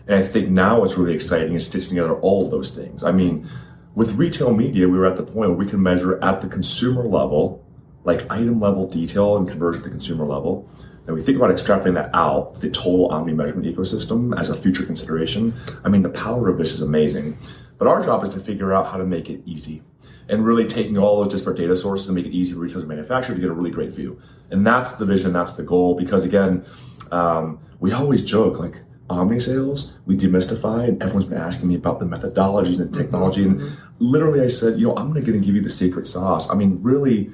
And 0.07 0.19
I 0.19 0.21
think 0.21 0.49
now 0.49 0.79
what's 0.79 0.97
really 0.97 1.13
exciting 1.13 1.53
is 1.53 1.65
stitching 1.65 1.89
together 1.89 2.15
all 2.19 2.45
of 2.45 2.51
those 2.51 2.71
things. 2.71 3.03
I 3.03 3.11
mean, 3.11 3.47
with 3.95 4.15
retail 4.15 4.53
media, 4.53 4.87
we 4.87 4.97
were 4.97 5.05
at 5.05 5.15
the 5.15 5.23
point 5.23 5.49
where 5.49 5.51
we 5.51 5.65
can 5.65 5.81
measure 5.81 6.21
at 6.23 6.41
the 6.41 6.47
consumer 6.47 7.03
level, 7.03 7.65
like 8.03 8.29
item 8.31 8.59
level 8.59 8.87
detail 8.87 9.37
and 9.37 9.47
conversion 9.47 9.81
at 9.81 9.83
the 9.85 9.89
consumer 9.91 10.25
level. 10.25 10.69
And 11.05 11.15
we 11.15 11.21
think 11.21 11.37
about 11.37 11.51
extrapolating 11.51 11.95
that 11.95 12.09
out, 12.13 12.55
the 12.55 12.69
total 12.69 13.07
omni 13.07 13.33
measurement 13.33 13.65
ecosystem 13.65 14.37
as 14.37 14.49
a 14.49 14.55
future 14.55 14.85
consideration. 14.85 15.53
I 15.83 15.89
mean, 15.89 16.01
the 16.01 16.09
power 16.09 16.49
of 16.49 16.57
this 16.57 16.73
is 16.73 16.81
amazing. 16.81 17.37
But 17.77 17.87
our 17.87 18.03
job 18.03 18.23
is 18.23 18.29
to 18.29 18.39
figure 18.39 18.73
out 18.73 18.87
how 18.87 18.97
to 18.97 19.05
make 19.05 19.29
it 19.29 19.41
easy 19.45 19.83
and 20.29 20.45
really 20.45 20.65
taking 20.65 20.97
all 20.97 21.21
those 21.21 21.31
disparate 21.31 21.57
data 21.57 21.75
sources 21.75 22.07
and 22.07 22.15
make 22.15 22.25
it 22.25 22.31
easy 22.31 22.53
for 22.53 22.59
retailers 22.59 22.83
and 22.83 22.89
manufacturers 22.89 23.37
to 23.37 23.41
get 23.41 23.49
a 23.49 23.53
really 23.53 23.71
great 23.71 23.93
view. 23.93 24.19
And 24.51 24.65
that's 24.65 24.93
the 24.93 25.05
vision, 25.05 25.33
that's 25.33 25.53
the 25.53 25.63
goal. 25.63 25.95
Because 25.95 26.23
again, 26.23 26.65
um, 27.11 27.59
we 27.79 27.91
always 27.91 28.23
joke 28.23 28.59
like 28.59 28.81
omni 29.13 29.39
sales, 29.39 29.93
we 30.05 30.17
demystify, 30.17 30.87
and 30.87 31.01
everyone's 31.01 31.29
been 31.29 31.37
asking 31.37 31.69
me 31.69 31.75
about 31.75 31.99
the 31.99 32.05
methodologies 32.05 32.79
and 32.79 32.93
the 32.93 32.97
technology. 32.97 33.43
And 33.43 33.59
mm-hmm. 33.59 33.75
literally, 33.99 34.41
I 34.41 34.47
said, 34.47 34.79
you 34.79 34.87
know, 34.87 34.95
I'm 34.95 35.11
going 35.11 35.21
to 35.21 35.25
get 35.25 35.35
and 35.35 35.43
give 35.43 35.55
you 35.55 35.61
the 35.61 35.69
secret 35.69 36.05
sauce. 36.05 36.49
I 36.49 36.55
mean, 36.55 36.79
really, 36.81 37.31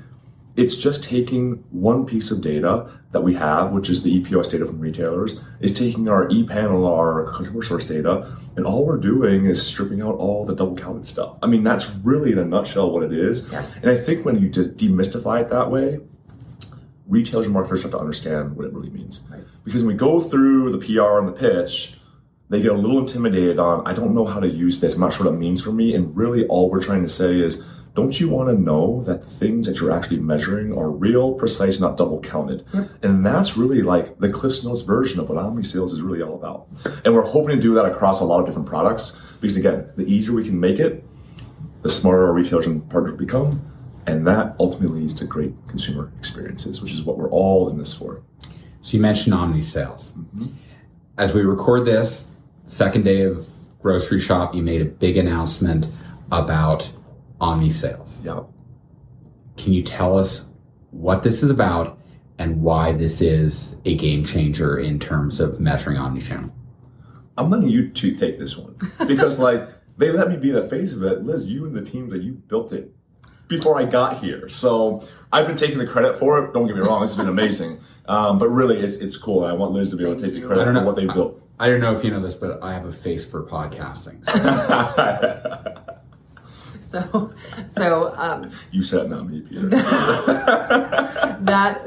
it's 0.55 0.75
just 0.75 1.03
taking 1.03 1.63
one 1.71 2.05
piece 2.05 2.31
of 2.31 2.41
data 2.41 2.91
that 3.11 3.21
we 3.21 3.33
have, 3.33 3.71
which 3.71 3.89
is 3.89 4.03
the 4.03 4.21
EPOS 4.21 4.51
data 4.51 4.65
from 4.65 4.79
retailers, 4.79 5.39
is 5.61 5.73
taking 5.73 6.07
our 6.09 6.29
e-panel, 6.29 6.85
our 6.85 7.31
consumer 7.33 7.63
source 7.63 7.85
data, 7.85 8.35
and 8.55 8.65
all 8.65 8.85
we're 8.85 8.97
doing 8.97 9.45
is 9.45 9.65
stripping 9.65 10.01
out 10.01 10.15
all 10.15 10.45
the 10.45 10.53
double 10.53 10.75
counted 10.75 11.05
stuff. 11.05 11.37
I 11.41 11.47
mean, 11.47 11.63
that's 11.63 11.89
really 12.03 12.31
in 12.31 12.37
a 12.37 12.45
nutshell 12.45 12.91
what 12.91 13.03
it 13.03 13.13
is. 13.13 13.49
Yes. 13.51 13.83
And 13.83 13.91
I 13.91 13.97
think 13.97 14.25
when 14.25 14.39
you 14.39 14.49
de- 14.49 14.69
demystify 14.69 15.41
it 15.41 15.49
that 15.49 15.71
way, 15.71 15.99
retailers 17.09 17.47
and 17.47 17.53
marketers 17.53 17.81
have 17.81 17.91
to 17.91 17.99
understand 17.99 18.55
what 18.55 18.65
it 18.65 18.73
really 18.73 18.89
means. 18.89 19.23
Right. 19.29 19.43
Because 19.65 19.81
when 19.81 19.89
we 19.89 19.95
go 19.95 20.21
through 20.21 20.71
the 20.71 20.77
PR 20.77 21.19
and 21.19 21.27
the 21.27 21.33
pitch, 21.33 21.95
they 22.49 22.61
get 22.61 22.71
a 22.71 22.75
little 22.75 22.99
intimidated 22.99 23.59
on, 23.59 23.85
I 23.85 23.93
don't 23.93 24.13
know 24.13 24.25
how 24.25 24.39
to 24.39 24.47
use 24.47 24.79
this, 24.79 24.95
I'm 24.95 25.01
not 25.01 25.13
sure 25.13 25.25
what 25.25 25.35
it 25.35 25.37
means 25.37 25.61
for 25.61 25.71
me. 25.71 25.93
And 25.93 26.15
really, 26.15 26.45
all 26.47 26.69
we're 26.69 26.81
trying 26.81 27.01
to 27.01 27.09
say 27.09 27.39
is, 27.39 27.63
don't 27.95 28.19
you 28.19 28.29
want 28.29 28.49
to 28.49 28.55
know 28.55 29.03
that 29.03 29.21
the 29.21 29.29
things 29.29 29.65
that 29.65 29.79
you're 29.79 29.91
actually 29.91 30.19
measuring 30.19 30.77
are 30.77 30.89
real, 30.89 31.33
precise, 31.33 31.79
not 31.79 31.97
double 31.97 32.21
counted? 32.21 32.63
And 33.01 33.25
that's 33.25 33.57
really 33.57 33.81
like 33.81 34.19
the 34.19 34.29
Cliffs 34.29 34.63
Notes 34.63 34.83
version 34.83 35.19
of 35.19 35.29
what 35.29 35.37
Omni 35.37 35.63
Sales 35.63 35.91
is 35.91 36.01
really 36.01 36.21
all 36.21 36.35
about. 36.35 36.67
And 37.03 37.13
we're 37.13 37.23
hoping 37.23 37.55
to 37.55 37.61
do 37.61 37.73
that 37.73 37.85
across 37.85 38.21
a 38.21 38.23
lot 38.23 38.39
of 38.39 38.45
different 38.45 38.67
products 38.67 39.19
because, 39.41 39.57
again, 39.57 39.89
the 39.95 40.05
easier 40.05 40.33
we 40.33 40.45
can 40.45 40.59
make 40.59 40.79
it, 40.79 41.03
the 41.81 41.89
smarter 41.89 42.27
our 42.27 42.33
retailers 42.33 42.67
and 42.67 42.87
partners 42.89 43.13
become. 43.13 43.61
And 44.07 44.25
that 44.27 44.55
ultimately 44.59 45.01
leads 45.01 45.13
to 45.15 45.25
great 45.25 45.53
consumer 45.67 46.11
experiences, 46.17 46.81
which 46.81 46.93
is 46.93 47.03
what 47.03 47.17
we're 47.17 47.29
all 47.29 47.69
in 47.69 47.77
this 47.77 47.93
for. 47.93 48.21
So 48.81 48.97
you 48.97 49.01
mentioned 49.01 49.33
Omni 49.33 49.61
sales. 49.61 50.13
Mm-hmm. 50.13 50.47
As 51.17 51.33
we 51.33 51.41
record 51.41 51.85
this, 51.85 52.35
second 52.67 53.03
day 53.03 53.21
of 53.21 53.47
grocery 53.81 54.21
shop, 54.21 54.55
you 54.55 54.61
made 54.61 54.81
a 54.81 54.85
big 54.85 55.17
announcement 55.17 55.91
about 56.31 56.89
Omni 57.41 57.69
sales. 57.69 58.23
Yeah. 58.23 58.41
Can 59.57 59.73
you 59.73 59.83
tell 59.83 60.17
us 60.17 60.49
what 60.91 61.23
this 61.23 61.43
is 61.43 61.49
about 61.49 61.99
and 62.37 62.61
why 62.61 62.93
this 62.93 63.21
is 63.21 63.79
a 63.85 63.95
game 63.95 64.23
changer 64.23 64.79
in 64.79 64.99
terms 64.99 65.39
of 65.39 65.59
measuring 65.59 65.97
omnichannel? 65.97 66.51
I'm 67.37 67.49
letting 67.49 67.69
you 67.69 67.89
two 67.89 68.15
take 68.15 68.37
this 68.37 68.57
one 68.57 68.75
because, 69.07 69.39
like, 69.39 69.67
they 69.97 70.11
let 70.11 70.29
me 70.29 70.37
be 70.37 70.51
the 70.51 70.67
face 70.67 70.93
of 70.93 71.03
it. 71.03 71.23
Liz, 71.23 71.45
you 71.45 71.65
and 71.65 71.75
the 71.75 71.81
team 71.81 72.09
that 72.09 72.21
you 72.21 72.33
built 72.33 72.71
it 72.73 72.93
before 73.49 73.77
I 73.77 73.83
got 73.83 74.23
here. 74.23 74.47
So 74.47 75.03
I've 75.33 75.45
been 75.45 75.57
taking 75.57 75.79
the 75.79 75.87
credit 75.87 76.15
for 76.15 76.45
it. 76.45 76.53
Don't 76.53 76.67
get 76.67 76.77
me 76.77 76.81
wrong, 76.81 77.01
this 77.01 77.15
has 77.15 77.17
been 77.17 77.31
amazing. 77.31 77.79
Um, 78.09 78.39
but 78.39 78.49
really, 78.49 78.79
it's 78.79 78.97
it's 78.97 79.17
cool. 79.17 79.45
I 79.45 79.53
want 79.53 79.71
Liz 79.71 79.89
to 79.89 79.95
be 79.95 80.03
able 80.03 80.15
to 80.15 80.25
take 80.25 80.33
the 80.33 80.43
I 80.43 80.47
credit 80.47 80.65
don't 80.65 80.73
for 80.73 80.79
know 80.79 80.85
what 80.87 80.95
they 80.95 81.05
built. 81.05 81.39
I 81.59 81.69
don't 81.69 81.79
know 81.79 81.95
if 81.95 82.03
you 82.03 82.09
know 82.09 82.19
this, 82.19 82.33
but 82.33 82.57
I 82.63 82.73
have 82.73 82.85
a 82.85 82.91
face 82.91 83.29
for 83.29 83.45
podcasting. 83.45 84.27
So 84.27 85.89
So, 86.89 87.31
so 87.67 88.15
um, 88.17 88.49
you 88.71 88.81
said 88.81 89.05
it, 89.05 89.09
not 89.09 89.29
me, 89.29 89.41
Peter. 89.41 89.69
that 89.69 91.37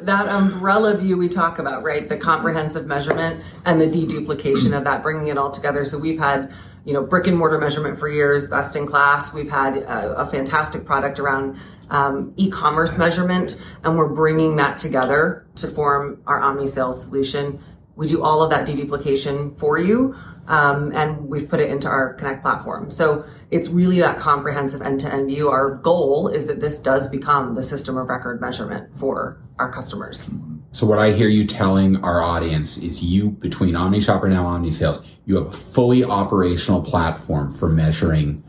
that 0.07 0.29
umbrella 0.29 0.97
view 0.97 1.17
we 1.17 1.29
talk 1.29 1.59
about, 1.59 1.83
right? 1.83 2.09
The 2.09 2.17
comprehensive 2.17 2.87
measurement 2.87 3.43
and 3.65 3.81
the 3.81 3.87
deduplication 3.87 4.77
of 4.77 4.85
that, 4.85 5.03
bringing 5.03 5.27
it 5.27 5.37
all 5.37 5.51
together. 5.51 5.85
So 5.85 5.99
we've 5.99 6.21
had, 6.21 6.53
you 6.85 6.93
know, 6.93 7.03
brick 7.03 7.27
and 7.27 7.37
mortar 7.37 7.59
measurement 7.59 7.99
for 7.99 8.09
years, 8.09 8.47
best 8.47 8.75
in 8.77 8.87
class. 8.87 9.33
We've 9.33 9.51
had 9.51 9.77
a, 9.77 10.15
a 10.19 10.27
fantastic 10.27 10.85
product 10.85 11.19
around 11.19 11.59
um, 11.91 12.33
e-commerce 12.37 12.99
measurement, 12.99 13.63
and 13.85 13.97
we're 13.97 14.09
bringing 14.09 14.57
that 14.57 14.79
together 14.79 15.47
to 15.57 15.69
form 15.69 16.23
our 16.27 16.41
omni 16.41 16.67
sales 16.67 17.05
solution. 17.05 17.61
We 17.95 18.09
do 18.09 18.23
all 18.23 18.43
of 18.43 18.51
that 18.51 18.67
deduplication 18.67 19.57
for 19.59 19.79
you, 19.79 20.15
um, 20.49 20.93
and 20.95 21.29
we've 21.29 21.49
put 21.49 21.61
it 21.61 21.71
into 21.71 21.89
our 21.89 22.15
Connect 22.15 22.41
platform. 22.43 22.91
So 22.91 23.25
it's 23.51 23.69
really 23.69 24.01
that 24.01 24.17
comprehensive 24.17 24.81
end-to-end 24.81 25.29
view. 25.29 25.51
Our 25.51 25.77
goal 25.77 26.29
is 26.29 26.47
that 26.47 26.59
this 26.59 26.81
does 26.81 27.07
become 27.07 27.55
the 27.55 27.63
system 27.63 27.99
of 27.99 28.09
record 28.09 28.41
measurement 28.41 28.97
for 28.97 29.43
our 29.59 29.71
customers. 29.71 30.31
So 30.73 30.87
what 30.87 30.99
I 30.99 31.13
hear 31.13 31.29
you 31.29 31.47
telling 31.47 32.03
our 32.03 32.23
audience 32.23 32.79
is 32.79 33.03
you 33.03 33.29
between 33.29 33.77
Omni 33.77 34.01
Shopper 34.01 34.27
now 34.27 34.47
OmniSales, 34.47 35.05
you 35.27 35.37
have 35.37 35.47
a 35.47 35.53
fully 35.53 36.05
operational 36.05 36.83
platform 36.83 37.55
for 37.55 37.69
measuring 37.69 38.43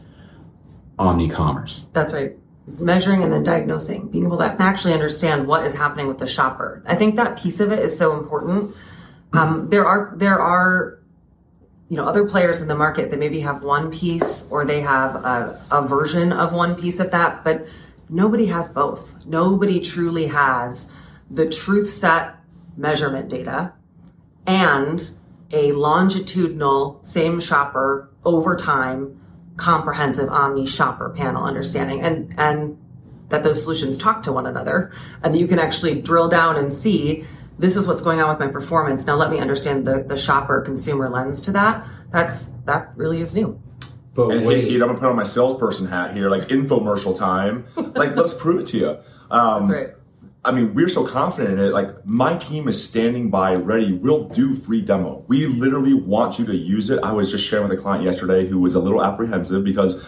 omnicommerce. 1.00 1.86
That's 1.94 2.14
right. 2.14 2.34
Measuring 2.66 3.24
and 3.24 3.34
then 3.34 3.44
diagnosing, 3.44 4.08
being 4.08 4.26
able 4.26 4.38
to 4.38 4.56
actually 4.60 4.94
understand 4.94 5.48
what 5.48 5.66
is 5.66 5.76
happening 5.76 6.08
with 6.08 6.18
the 6.18 6.28
shopper. 6.28 6.82
I 6.86 6.96
think 6.96 7.18
that 7.18 7.38
piece 7.38 7.60
of 7.60 7.72
it 7.72 7.80
is 7.80 7.98
so 7.98 8.18
important. 8.18 8.76
Um, 9.34 9.70
there 9.70 9.86
are 9.86 10.14
there 10.16 10.40
are 10.40 11.00
you 11.90 11.98
know 11.98 12.06
other 12.06 12.26
players 12.26 12.62
in 12.62 12.68
the 12.68 12.76
market 12.76 13.12
that 13.12 13.20
maybe 13.20 13.42
have 13.42 13.64
one 13.64 13.92
piece 13.92 14.50
or 14.50 14.64
they 14.64 14.82
have 14.82 15.16
a, 15.16 15.62
a 15.72 15.86
version 15.86 16.32
of 16.32 16.54
one 16.54 16.76
piece 16.76 17.00
of 17.00 17.12
that, 17.12 17.44
but 17.44 17.68
nobody 18.10 18.46
has 18.46 18.70
both. 18.70 19.26
Nobody 19.26 19.80
truly 19.82 20.28
has 20.28 20.92
the 21.30 21.50
truth 21.50 21.90
set 21.90 22.36
measurement 22.78 23.30
data 23.30 23.74
and 24.46 25.12
a 25.54 25.72
longitudinal 25.72 27.00
same 27.04 27.40
shopper 27.40 28.10
over 28.26 28.56
time 28.56 29.20
comprehensive 29.56 30.28
omni 30.30 30.66
shopper 30.66 31.10
panel 31.12 31.44
understanding 31.44 32.02
and 32.02 32.34
and 32.38 32.78
that 33.30 33.44
those 33.44 33.62
solutions 33.62 33.98
talk 33.98 34.24
to 34.24 34.32
one 34.32 34.46
another 34.46 34.92
and 35.24 35.34
that 35.34 35.38
you 35.38 35.48
can 35.48 35.60
actually 35.60 36.02
drill 36.02 36.28
down 36.28 36.56
and 36.58 36.74
see 36.74 37.24
this 37.60 37.76
is 37.76 37.88
what's 37.88 38.02
going 38.02 38.20
on 38.20 38.28
with 38.30 38.40
my 38.40 38.48
performance 38.48 39.06
now 39.06 39.16
let 39.16 39.30
me 39.30 39.38
understand 39.38 39.86
the, 39.86 40.04
the 40.04 40.18
shopper 40.18 40.60
consumer 40.60 41.08
lens 41.08 41.40
to 41.40 41.52
that 41.52 41.86
that's 42.12 42.50
that 42.66 42.92
really 42.96 43.22
is 43.22 43.36
new 43.36 43.60
But 44.16 44.30
And 44.30 44.42
hey, 44.42 44.48
wait, 44.48 44.64
Pete, 44.66 44.82
I'm 44.82 44.88
gonna 44.88 45.00
put 45.00 45.08
on 45.08 45.16
my 45.16 45.24
salesperson 45.24 45.88
hat 45.88 46.14
here, 46.14 46.30
like 46.30 46.50
infomercial 46.50 47.18
time. 47.18 47.66
Like, 47.76 48.16
let's 48.16 48.34
prove 48.34 48.62
it 48.62 48.68
to 48.68 48.78
you. 48.78 48.90
Um, 49.30 49.66
that's 49.66 49.72
right 49.72 49.94
I 50.46 50.52
mean, 50.52 50.74
we're 50.74 50.90
so 50.90 51.08
confident 51.08 51.58
in 51.58 51.66
it. 51.66 51.72
Like, 51.72 52.06
my 52.06 52.36
team 52.36 52.68
is 52.68 52.84
standing 52.84 53.30
by 53.30 53.56
ready. 53.56 53.94
We'll 53.94 54.28
do 54.28 54.54
free 54.54 54.82
demo. 54.82 55.24
We 55.28 55.48
literally 55.48 55.94
want 55.94 56.38
you 56.38 56.46
to 56.46 56.56
use 56.56 56.90
it. 56.90 57.00
I 57.02 57.14
was 57.14 57.32
just 57.32 57.48
sharing 57.48 57.70
with 57.70 57.78
a 57.78 57.82
client 57.82 58.04
yesterday 58.04 58.46
who 58.46 58.60
was 58.60 58.76
a 58.76 58.80
little 58.80 59.04
apprehensive 59.04 59.64
because 59.64 60.06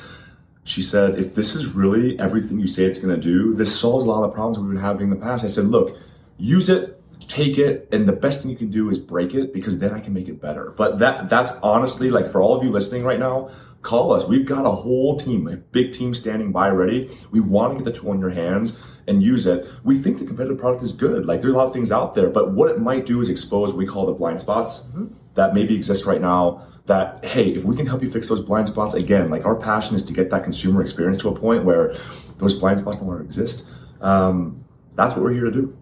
she 0.66 0.82
said, 0.82 1.18
if 1.18 1.36
this 1.36 1.56
is 1.56 1.74
really 1.74 2.20
everything 2.20 2.60
you 2.60 2.68
say 2.68 2.84
it's 2.84 2.98
going 2.98 3.16
to 3.16 3.22
do, 3.22 3.54
this 3.54 3.80
solves 3.80 4.04
a 4.04 4.08
lot 4.10 4.24
of 4.24 4.32
the 4.32 4.36
problems 4.36 4.60
we've 4.60 4.68
been 4.68 4.78
having 4.78 5.04
in 5.04 5.10
the 5.10 5.16
past. 5.16 5.46
I 5.46 5.48
said, 5.48 5.66
look, 5.66 5.98
use 6.38 6.70
it, 6.70 7.02
take 7.28 7.58
it, 7.58 7.88
and 7.92 8.08
the 8.08 8.14
best 8.14 8.42
thing 8.42 8.52
you 8.52 8.58
can 8.58 8.72
do 8.72 8.90
is 8.90 8.98
break 8.98 9.34
it 9.34 9.54
because 9.54 9.78
then 9.78 9.94
I 9.94 10.00
can 10.00 10.14
make 10.14 10.28
it 10.28 10.42
better. 10.42 10.72
But 10.72 11.00
that 11.00 11.30
that's 11.30 11.52
honestly 11.64 12.10
like 12.10 12.28
for 12.28 12.42
all 12.42 12.58
of 12.58 12.64
you 12.64 12.72
listening 12.72 13.04
right 13.04 13.20
now, 13.20 13.52
call 13.86 14.12
us. 14.12 14.26
We've 14.28 14.46
got 14.46 14.66
a 14.66 14.72
whole 14.72 15.16
team, 15.16 15.48
a 15.48 15.56
big 15.56 15.94
team 15.94 16.14
standing 16.14 16.52
by 16.52 16.70
ready. 16.70 17.10
We 17.32 17.40
want 17.40 17.78
to 17.78 17.84
get 17.84 17.86
the 17.86 17.98
tool 17.98 18.12
in 18.12 18.20
your 18.20 18.32
hands 18.32 18.84
and 19.08 19.22
use 19.22 19.46
it. 19.46 19.68
We 19.84 19.98
think 20.00 20.18
the 20.18 20.26
competitive 20.26 20.58
product 20.58 20.82
is 20.82 20.92
good. 20.92 21.26
Like 21.28 21.40
there 21.40 21.52
are 21.52 21.54
a 21.54 21.58
lot 21.58 21.68
of 21.68 21.74
things 21.74 21.92
out 21.92 22.16
there, 22.16 22.30
but 22.30 22.52
what 22.52 22.70
it 22.72 22.80
might 22.80 23.06
do 23.06 23.22
is 23.22 23.30
expose 23.30 23.70
what 23.70 23.78
we 23.78 23.86
call 23.86 24.08
the 24.08 24.14
blind 24.14 24.42
spots 24.42 24.90
that 25.36 25.54
maybe 25.54 25.76
exist 25.76 26.06
right 26.06 26.20
now. 26.20 26.64
That 26.88 27.26
hey, 27.26 27.50
if 27.50 27.64
we 27.64 27.76
can 27.76 27.88
help 27.88 28.04
you 28.04 28.12
fix 28.12 28.28
those 28.28 28.42
blind 28.42 28.68
spots 28.68 28.94
again, 28.94 29.32
like 29.32 29.44
our 29.46 29.56
passion 29.56 29.96
is 29.96 30.04
to 30.04 30.14
get 30.14 30.30
that 30.30 30.44
consumer 30.44 30.82
experience 30.82 31.20
to 31.24 31.30
a 31.30 31.36
point 31.36 31.64
where 31.64 31.96
those 32.38 32.54
blind 32.54 32.80
spots 32.80 32.98
no 32.98 33.08
longer 33.08 33.24
exist. 33.24 33.72
Um, 34.02 34.64
that's 34.96 35.16
what 35.16 35.24
we're 35.24 35.34
here 35.34 35.46
to 35.46 35.52
do. 35.52 35.78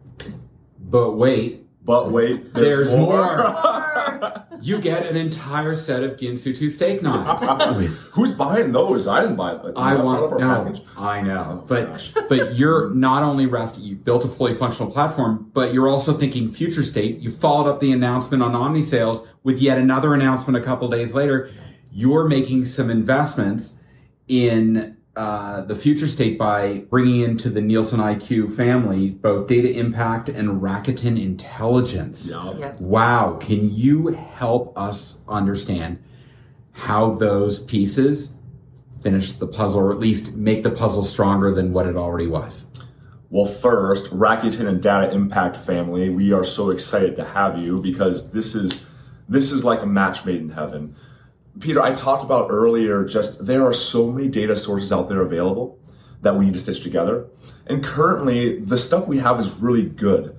but 0.79 1.17
wait, 1.17 1.67
But 1.83 2.11
wait, 2.11 2.53
there's 2.53 2.95
more. 2.95 3.37
you 4.63 4.79
get 4.79 5.05
an 5.05 5.17
entire 5.17 5.75
set 5.75 6.03
of 6.03 6.17
Ginsu 6.17 6.57
2 6.57 6.69
steak 6.69 7.03
knives. 7.03 7.43
Who's 8.13 8.31
buying 8.31 8.71
those? 8.71 9.07
I 9.07 9.21
didn't 9.21 9.35
buy 9.35 9.55
them. 9.55 9.73
I 9.75 9.95
want 9.97 10.39
no? 10.39 10.73
I 10.97 11.21
know, 11.21 11.65
but 11.67 12.11
but 12.29 12.55
you're 12.55 12.89
not 12.91 13.23
only 13.23 13.45
resting. 13.45 13.83
You 13.83 13.95
built 13.95 14.23
a 14.23 14.29
fully 14.29 14.55
functional 14.55 14.89
platform, 14.89 15.51
but 15.53 15.73
you're 15.73 15.89
also 15.89 16.13
thinking 16.13 16.49
future 16.49 16.83
state. 16.83 17.19
You 17.19 17.29
followed 17.29 17.69
up 17.69 17.81
the 17.81 17.91
announcement 17.91 18.41
on 18.41 18.55
Omni 18.55 18.81
Sales 18.81 19.27
with 19.43 19.59
yet 19.59 19.77
another 19.77 20.13
announcement 20.13 20.55
a 20.55 20.65
couple 20.65 20.87
days 20.87 21.13
later. 21.13 21.51
You're 21.91 22.27
making 22.27 22.65
some 22.65 22.89
investments 22.89 23.75
in 24.27 24.97
uh, 25.15 25.61
the 25.61 25.75
future 25.75 26.07
state 26.07 26.39
by 26.39 26.79
bringing 26.89 27.21
into 27.21 27.49
the 27.49 27.61
Nielsen 27.61 27.99
IQ 27.99 28.55
family 28.55 29.11
both 29.11 29.47
data 29.47 29.71
impact 29.71 30.27
and 30.27 30.61
Rakuten 30.61 31.21
intelligence. 31.21 32.31
Yeah. 32.31 32.51
yeah 32.57 32.75
Wow. 32.79 33.37
Can 33.39 33.71
you 33.71 34.07
help 34.07 34.75
us 34.77 35.21
understand 35.27 36.01
how 36.71 37.13
those 37.13 37.63
pieces 37.65 38.39
finish 39.01 39.33
the 39.33 39.45
puzzle 39.45 39.81
or 39.81 39.91
at 39.91 39.99
least 39.99 40.33
make 40.33 40.63
the 40.63 40.71
puzzle 40.71 41.03
stronger 41.03 41.53
than 41.53 41.73
what 41.73 41.85
it 41.85 41.95
already 41.95 42.27
was? 42.27 42.65
Well, 43.29 43.45
first, 43.45 44.11
Rakuten 44.11 44.67
and 44.67 44.81
Data 44.81 45.11
Impact 45.11 45.57
family, 45.57 46.09
we 46.09 46.33
are 46.33 46.43
so 46.43 46.69
excited 46.69 47.15
to 47.17 47.23
have 47.25 47.57
you 47.57 47.81
because 47.81 48.31
this 48.31 48.55
is 48.55 48.85
this 49.29 49.51
is 49.51 49.63
like 49.63 49.81
a 49.81 49.87
match 49.87 50.25
made 50.25 50.41
in 50.41 50.49
heaven. 50.49 50.95
Peter, 51.59 51.81
I 51.81 51.93
talked 51.93 52.23
about 52.23 52.49
earlier 52.49 53.05
just 53.05 53.45
there 53.45 53.63
are 53.63 53.73
so 53.73 54.11
many 54.11 54.27
data 54.27 54.55
sources 54.55 54.91
out 54.91 55.07
there 55.07 55.21
available 55.21 55.79
that 56.21 56.35
we 56.35 56.45
need 56.45 56.53
to 56.53 56.59
stitch 56.59 56.81
together. 56.81 57.27
And 57.67 57.83
currently, 57.83 58.59
the 58.59 58.77
stuff 58.77 59.07
we 59.07 59.19
have 59.19 59.39
is 59.39 59.55
really 59.57 59.83
good. 59.83 60.35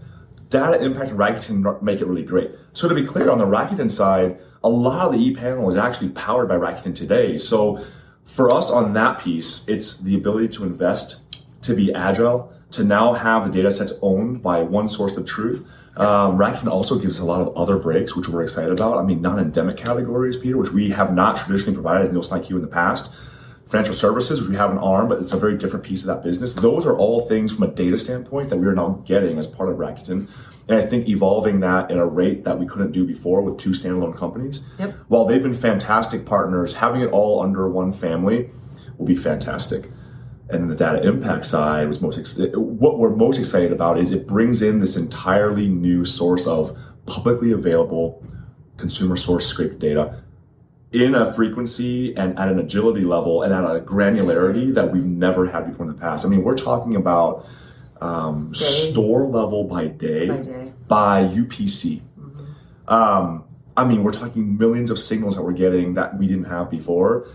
Data 0.50 0.82
Impact 0.82 1.10
and 1.10 1.18
Rakuten 1.18 1.82
make 1.82 2.00
it 2.00 2.06
really 2.06 2.22
great. 2.22 2.52
So 2.72 2.88
to 2.88 2.94
be 2.94 3.04
clear, 3.04 3.30
on 3.30 3.38
the 3.38 3.46
Rakuten 3.46 3.90
side, 3.90 4.40
a 4.62 4.68
lot 4.68 5.08
of 5.08 5.12
the 5.12 5.34
ePanel 5.34 5.68
is 5.68 5.76
actually 5.76 6.10
powered 6.10 6.48
by 6.48 6.56
Rakuten 6.56 6.94
today. 6.94 7.38
So 7.38 7.84
for 8.24 8.50
us 8.52 8.70
on 8.70 8.92
that 8.94 9.18
piece, 9.18 9.64
it's 9.66 9.98
the 9.98 10.14
ability 10.16 10.48
to 10.56 10.64
invest, 10.64 11.20
to 11.62 11.74
be 11.74 11.92
agile, 11.92 12.52
to 12.72 12.84
now 12.84 13.14
have 13.14 13.46
the 13.46 13.52
data 13.52 13.70
sets 13.70 13.92
owned 14.02 14.42
by 14.42 14.62
one 14.62 14.88
source 14.88 15.16
of 15.16 15.26
truth. 15.26 15.68
Um, 15.96 16.38
Rakuten 16.38 16.68
also 16.68 16.98
gives 16.98 17.16
us 17.16 17.20
a 17.20 17.24
lot 17.24 17.40
of 17.40 17.56
other 17.56 17.78
breaks, 17.78 18.16
which 18.16 18.28
we're 18.28 18.42
excited 18.42 18.72
about. 18.72 18.98
I 18.98 19.02
mean, 19.02 19.22
non-endemic 19.22 19.76
categories, 19.76 20.36
Peter, 20.36 20.56
which 20.56 20.72
we 20.72 20.90
have 20.90 21.14
not 21.14 21.36
traditionally 21.36 21.74
provided 21.74 22.08
as 22.08 22.12
Nielsen 22.12 22.40
IQ 22.40 22.50
in 22.50 22.62
the 22.62 22.66
past. 22.66 23.12
Financial 23.66 23.94
services, 23.94 24.40
which 24.40 24.50
we 24.50 24.56
have 24.56 24.70
an 24.70 24.78
arm, 24.78 25.08
but 25.08 25.18
it's 25.18 25.32
a 25.32 25.36
very 25.36 25.56
different 25.56 25.84
piece 25.84 26.02
of 26.02 26.08
that 26.08 26.22
business. 26.22 26.52
Those 26.54 26.84
are 26.84 26.96
all 26.96 27.26
things 27.28 27.52
from 27.52 27.62
a 27.64 27.68
data 27.68 27.96
standpoint 27.96 28.50
that 28.50 28.58
we 28.58 28.66
are 28.66 28.74
now 28.74 29.02
getting 29.06 29.38
as 29.38 29.46
part 29.46 29.68
of 29.68 29.76
Rakuten. 29.76 30.28
And 30.68 30.78
I 30.78 30.82
think 30.82 31.08
evolving 31.08 31.60
that 31.60 31.90
at 31.90 31.96
a 31.96 32.04
rate 32.04 32.44
that 32.44 32.58
we 32.58 32.66
couldn't 32.66 32.92
do 32.92 33.06
before 33.06 33.42
with 33.42 33.58
two 33.58 33.70
standalone 33.70 34.16
companies. 34.16 34.64
Yep. 34.78 34.94
While 35.08 35.24
they've 35.26 35.42
been 35.42 35.54
fantastic 35.54 36.24
partners, 36.24 36.74
having 36.74 37.02
it 37.02 37.10
all 37.10 37.42
under 37.42 37.68
one 37.68 37.92
family 37.92 38.50
will 38.98 39.06
be 39.06 39.16
fantastic. 39.16 39.90
And 40.54 40.62
then 40.62 40.68
the 40.68 40.76
data 40.76 41.02
impact 41.06 41.46
side 41.46 41.88
was 41.88 42.00
most 42.00 42.16
ex- 42.16 42.38
what 42.54 42.98
we're 42.98 43.10
most 43.10 43.38
excited 43.38 43.72
about 43.72 43.98
is 43.98 44.12
it 44.12 44.26
brings 44.28 44.62
in 44.62 44.78
this 44.78 44.96
entirely 44.96 45.68
new 45.68 46.04
source 46.04 46.46
of 46.46 46.78
publicly 47.06 47.50
available 47.50 48.24
consumer 48.76 49.16
source 49.16 49.46
scraped 49.46 49.80
data 49.80 50.22
in 50.92 51.16
a 51.16 51.32
frequency 51.34 52.16
and 52.16 52.38
at 52.38 52.48
an 52.48 52.60
agility 52.60 53.00
level 53.00 53.42
and 53.42 53.52
at 53.52 53.64
a 53.64 53.80
granularity 53.80 54.72
that 54.72 54.92
we've 54.92 55.04
never 55.04 55.46
had 55.50 55.66
before 55.66 55.86
in 55.86 55.92
the 55.92 56.00
past. 56.00 56.24
I 56.24 56.28
mean, 56.28 56.44
we're 56.44 56.56
talking 56.56 56.94
about 56.94 57.46
um, 58.00 58.54
store 58.54 59.26
level 59.26 59.64
by 59.64 59.88
day 59.88 60.28
By 60.28 60.36
day. 60.36 60.72
by 60.86 61.24
UPC. 61.24 62.00
Um, 62.86 63.42
I 63.76 63.84
mean, 63.84 64.04
we're 64.04 64.12
talking 64.12 64.56
millions 64.56 64.90
of 64.90 65.00
signals 65.00 65.34
that 65.34 65.42
we're 65.42 65.52
getting 65.52 65.94
that 65.94 66.16
we 66.16 66.28
didn't 66.28 66.44
have 66.44 66.70
before. 66.70 67.28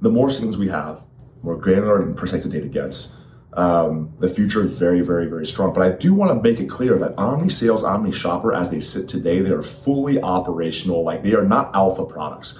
The 0.00 0.10
more 0.10 0.28
signals 0.28 0.58
we 0.58 0.68
have, 0.68 1.02
more 1.42 1.56
granular 1.56 1.98
and 2.00 2.16
precise 2.16 2.44
the 2.44 2.50
data 2.50 2.68
gets. 2.68 3.14
Um, 3.54 4.12
the 4.18 4.28
future 4.28 4.64
is 4.64 4.78
very, 4.78 5.00
very, 5.00 5.26
very 5.26 5.46
strong. 5.46 5.72
But 5.72 5.82
I 5.82 5.90
do 5.90 6.14
want 6.14 6.30
to 6.30 6.48
make 6.48 6.60
it 6.60 6.68
clear 6.68 6.98
that 6.98 7.18
Omni 7.18 7.48
Sales, 7.48 7.82
Omni 7.82 8.12
Shopper, 8.12 8.52
as 8.52 8.70
they 8.70 8.80
sit 8.80 9.08
today, 9.08 9.40
they 9.40 9.50
are 9.50 9.62
fully 9.62 10.20
operational. 10.20 11.02
Like 11.02 11.22
they 11.22 11.34
are 11.34 11.44
not 11.44 11.74
alpha 11.74 12.04
products. 12.04 12.58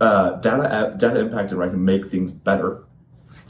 Uh, 0.00 0.32
data, 0.40 0.94
data 0.98 1.20
impact 1.20 1.52
and 1.52 1.62
I 1.62 1.68
can 1.68 1.84
make 1.84 2.06
things 2.06 2.32
better. 2.32 2.84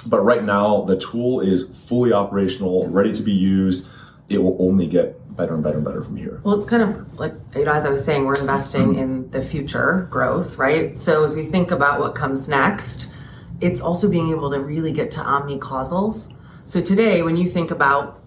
But 0.07 0.21
right 0.21 0.45
now, 0.45 0.83
the 0.83 0.97
tool 0.99 1.41
is 1.41 1.67
fully 1.89 2.13
operational, 2.13 2.89
ready 2.89 3.13
to 3.15 3.23
be 3.23 3.33
used. 3.33 3.87
It 4.29 4.39
will 4.39 4.57
only 4.61 4.87
get 4.87 5.17
better 5.37 5.55
and 5.55 5.63
better 5.63 5.77
and 5.77 5.85
better 5.85 6.03
from 6.03 6.17
here. 6.17 6.41
Well, 6.45 6.57
it's 6.57 6.67
kind 6.67 6.83
of 6.83 7.19
like, 7.19 7.35
you 7.55 7.65
know, 7.65 7.73
as 7.73 7.85
I 7.85 7.91
was 7.91 8.05
saying, 8.05 8.25
we're 8.25 8.41
investing 8.41 8.95
in 8.95 9.31
the 9.31 9.43
future 9.43 10.07
growth, 10.11 10.59
right? 10.59 11.01
So 11.01 11.25
as 11.25 11.35
we 11.35 11.47
think 11.47 11.71
about 11.71 12.01
what 12.01 12.15
comes 12.15 12.49
next, 12.49 13.13
it's 13.61 13.81
also 13.81 14.11
being 14.11 14.31
able 14.31 14.51
to 14.51 14.61
really 14.61 14.93
get 14.93 15.11
to 15.13 15.21
omni 15.21 15.59
causals. 15.59 16.33
So 16.67 16.81
today, 16.81 17.23
when 17.23 17.37
you 17.37 17.49
think 17.49 17.71
about 17.71 18.23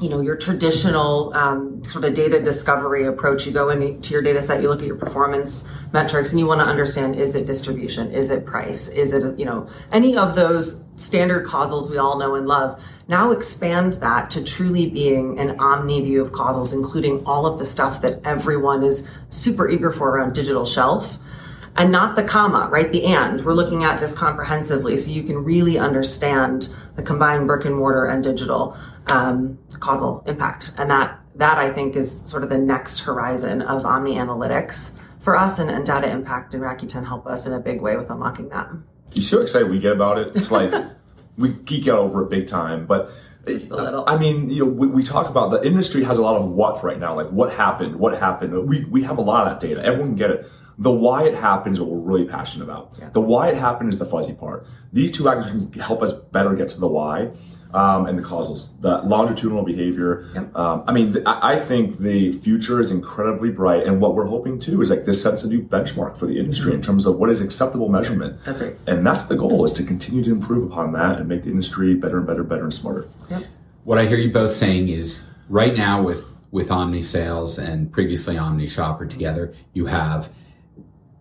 you 0.00 0.08
know 0.08 0.20
your 0.20 0.36
traditional 0.36 1.32
um, 1.34 1.84
sort 1.84 2.04
of 2.04 2.14
data 2.14 2.40
discovery 2.40 3.06
approach 3.06 3.46
you 3.46 3.52
go 3.52 3.68
into 3.68 4.12
your 4.12 4.22
data 4.22 4.40
set 4.40 4.62
you 4.62 4.68
look 4.68 4.80
at 4.80 4.86
your 4.86 4.96
performance 4.96 5.70
metrics 5.92 6.30
and 6.30 6.40
you 6.40 6.46
want 6.46 6.60
to 6.60 6.66
understand 6.66 7.16
is 7.16 7.34
it 7.34 7.46
distribution? 7.46 8.10
Is 8.12 8.30
it 8.30 8.46
price? 8.46 8.88
Is 8.88 9.12
it 9.12 9.38
you 9.38 9.44
know 9.44 9.68
any 9.92 10.16
of 10.16 10.34
those 10.34 10.84
standard 10.96 11.46
causals 11.46 11.88
we 11.88 11.96
all 11.96 12.18
know 12.18 12.34
and 12.34 12.46
love. 12.46 12.82
Now 13.08 13.30
expand 13.30 13.94
that 13.94 14.30
to 14.30 14.44
truly 14.44 14.90
being 14.90 15.40
an 15.40 15.58
omni 15.58 16.02
view 16.02 16.22
of 16.22 16.32
causals 16.32 16.72
including 16.72 17.24
all 17.26 17.46
of 17.46 17.58
the 17.58 17.66
stuff 17.66 18.00
that 18.02 18.20
everyone 18.24 18.82
is 18.82 19.10
super 19.30 19.68
eager 19.68 19.92
for 19.92 20.10
around 20.10 20.34
digital 20.34 20.66
shelf 20.66 21.18
and 21.76 21.92
not 21.92 22.16
the 22.16 22.22
comma, 22.22 22.68
right? 22.70 22.90
The 22.90 23.04
and. 23.04 23.44
We're 23.44 23.54
looking 23.54 23.84
at 23.84 24.00
this 24.00 24.16
comprehensively 24.16 24.96
so 24.96 25.10
you 25.10 25.22
can 25.22 25.44
really 25.44 25.78
understand 25.78 26.74
the 26.96 27.02
combined 27.02 27.46
brick 27.46 27.64
and 27.64 27.76
mortar 27.76 28.06
and 28.06 28.22
digital 28.22 28.76
um, 29.10 29.58
causal 29.78 30.22
impact. 30.26 30.72
And 30.78 30.90
that, 30.90 31.18
that 31.36 31.58
I 31.58 31.70
think 31.70 31.96
is 31.96 32.22
sort 32.22 32.42
of 32.42 32.50
the 32.50 32.58
next 32.58 33.00
horizon 33.00 33.62
of 33.62 33.84
Omni 33.84 34.16
Analytics 34.16 34.98
for 35.20 35.36
us 35.36 35.58
and, 35.58 35.70
and 35.70 35.84
data 35.84 36.10
impact 36.10 36.54
and 36.54 36.62
Rakuten 36.62 37.06
help 37.06 37.26
us 37.26 37.46
in 37.46 37.52
a 37.52 37.60
big 37.60 37.80
way 37.80 37.96
with 37.96 38.10
unlocking 38.10 38.48
that. 38.48 38.68
You 39.12 39.22
see 39.22 39.36
how 39.36 39.42
excited 39.42 39.70
we 39.70 39.78
get 39.78 39.92
about 39.92 40.18
it? 40.18 40.34
It's 40.34 40.50
like 40.50 40.72
we 41.36 41.50
geek 41.50 41.88
out 41.88 41.98
over 41.98 42.22
it 42.22 42.30
big 42.30 42.46
time, 42.46 42.86
but 42.86 43.10
Just 43.46 43.70
a 43.70 43.76
little. 43.76 44.04
I 44.06 44.18
mean, 44.18 44.50
you 44.50 44.64
know, 44.64 44.70
we, 44.70 44.86
we 44.86 45.02
talk 45.02 45.28
about 45.28 45.50
the 45.50 45.66
industry 45.66 46.04
has 46.04 46.18
a 46.18 46.22
lot 46.22 46.40
of 46.40 46.48
what 46.50 46.82
right 46.82 46.98
now, 46.98 47.14
like 47.14 47.30
what 47.30 47.52
happened, 47.52 47.96
what 47.96 48.18
happened. 48.18 48.68
We 48.68 48.84
we 48.84 49.02
have 49.02 49.18
a 49.18 49.22
lot 49.22 49.46
of 49.46 49.60
that 49.60 49.66
data. 49.66 49.84
Everyone 49.84 50.10
can 50.10 50.16
get 50.16 50.30
it. 50.30 50.50
The 50.80 50.90
why 50.90 51.24
it 51.24 51.34
happened 51.34 51.74
is 51.74 51.80
what 51.80 51.90
we're 51.90 51.98
really 51.98 52.24
passionate 52.24 52.64
about. 52.64 52.94
Yeah. 52.98 53.10
The 53.10 53.20
why 53.20 53.50
it 53.50 53.56
happened 53.56 53.90
is 53.90 53.98
the 53.98 54.06
fuzzy 54.06 54.32
part. 54.32 54.66
These 54.94 55.12
two 55.12 55.28
acquisitions 55.28 55.72
help 55.76 56.00
us 56.02 56.12
better 56.12 56.54
get 56.54 56.70
to 56.70 56.80
the 56.80 56.88
why. 56.88 57.30
Um, 57.72 58.06
and 58.06 58.18
the 58.18 58.22
causals, 58.22 58.72
the 58.80 58.98
longitudinal 59.02 59.62
behavior. 59.62 60.28
Yep. 60.34 60.56
Um, 60.56 60.82
I 60.88 60.92
mean, 60.92 61.12
th- 61.12 61.24
I 61.24 61.52
I 61.52 61.56
think 61.60 61.98
the 61.98 62.32
future 62.32 62.80
is 62.80 62.90
incredibly 62.90 63.52
bright, 63.52 63.86
and 63.86 64.00
what 64.00 64.16
we're 64.16 64.26
hoping 64.26 64.58
too 64.58 64.82
is 64.82 64.90
like 64.90 65.04
this 65.04 65.22
sets 65.22 65.44
a 65.44 65.48
new 65.48 65.62
benchmark 65.62 66.18
for 66.18 66.26
the 66.26 66.36
industry 66.40 66.74
in 66.74 66.82
terms 66.82 67.06
of 67.06 67.14
what 67.18 67.30
is 67.30 67.40
acceptable 67.40 67.88
measurement. 67.88 68.42
That's 68.42 68.60
right. 68.60 68.74
And 68.88 69.06
that's 69.06 69.26
the 69.26 69.36
goal 69.36 69.64
is 69.64 69.72
to 69.74 69.84
continue 69.84 70.24
to 70.24 70.32
improve 70.32 70.68
upon 70.68 70.90
that 70.94 71.20
and 71.20 71.28
make 71.28 71.42
the 71.44 71.50
industry 71.50 71.94
better 71.94 72.18
and 72.18 72.26
better, 72.26 72.42
better 72.42 72.64
and 72.64 72.74
smarter. 72.74 73.08
Yep. 73.30 73.44
What 73.84 73.98
I 73.98 74.06
hear 74.06 74.18
you 74.18 74.32
both 74.32 74.50
saying 74.50 74.88
is 74.88 75.30
right 75.48 75.76
now 75.76 76.02
with 76.02 76.36
with 76.50 76.72
Omni 76.72 77.02
Sales 77.02 77.58
and 77.58 77.92
previously 77.92 78.36
Omni 78.36 78.66
Shopper 78.66 79.06
together, 79.06 79.54
you 79.74 79.86
have 79.86 80.28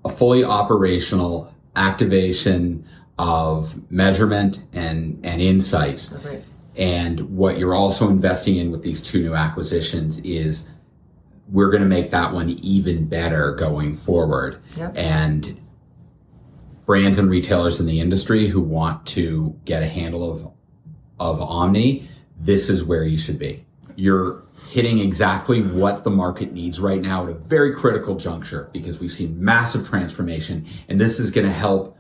a 0.06 0.10
fully 0.10 0.44
operational 0.44 1.54
activation 1.76 2.86
of 3.18 3.92
measurement 3.92 4.66
and 4.74 5.20
and 5.24 5.42
insights. 5.42 6.10
That's 6.10 6.26
right. 6.26 6.44
And 6.76 7.36
what 7.36 7.58
you're 7.58 7.76
also 7.76 8.10
investing 8.10 8.56
in 8.56 8.72
with 8.72 8.84
these 8.84 9.04
two 9.04 9.22
new 9.22 9.36
acquisitions 9.36 10.20
is 10.20 10.70
we're 11.50 11.70
going 11.70 11.84
to 11.84 11.90
make 11.90 12.12
that 12.12 12.34
one 12.34 12.50
even 12.50 13.08
better 13.08 13.54
going 13.56 13.96
forward. 13.96 14.62
Yep. 14.78 14.94
And 14.96 15.60
brands 16.86 17.20
and 17.20 17.30
retailers 17.30 17.80
in 17.80 17.86
the 17.86 18.00
industry 18.00 18.48
who 18.48 18.62
want 18.62 19.06
to 19.08 19.60
get 19.66 19.84
a 19.84 19.88
handle 19.88 20.32
of 20.32 20.52
of 21.20 21.42
Omni, 21.42 22.10
this 22.40 22.70
is 22.70 22.86
where 22.86 23.04
you 23.04 23.18
should 23.18 23.38
be. 23.38 23.66
You're 23.96 24.44
hitting 24.70 25.00
exactly 25.00 25.62
what 25.62 26.04
the 26.04 26.10
market 26.10 26.52
needs 26.54 26.80
right 26.80 27.02
now 27.02 27.24
at 27.24 27.30
a 27.30 27.34
very 27.34 27.74
critical 27.74 28.16
juncture 28.16 28.70
because 28.74 29.00
we've 29.00 29.12
seen 29.12 29.44
massive 29.44 29.88
transformation 29.88 30.68
and 30.88 31.00
this 31.00 31.20
is 31.20 31.32
going 31.32 31.48
to 31.48 31.54
help 31.54 31.98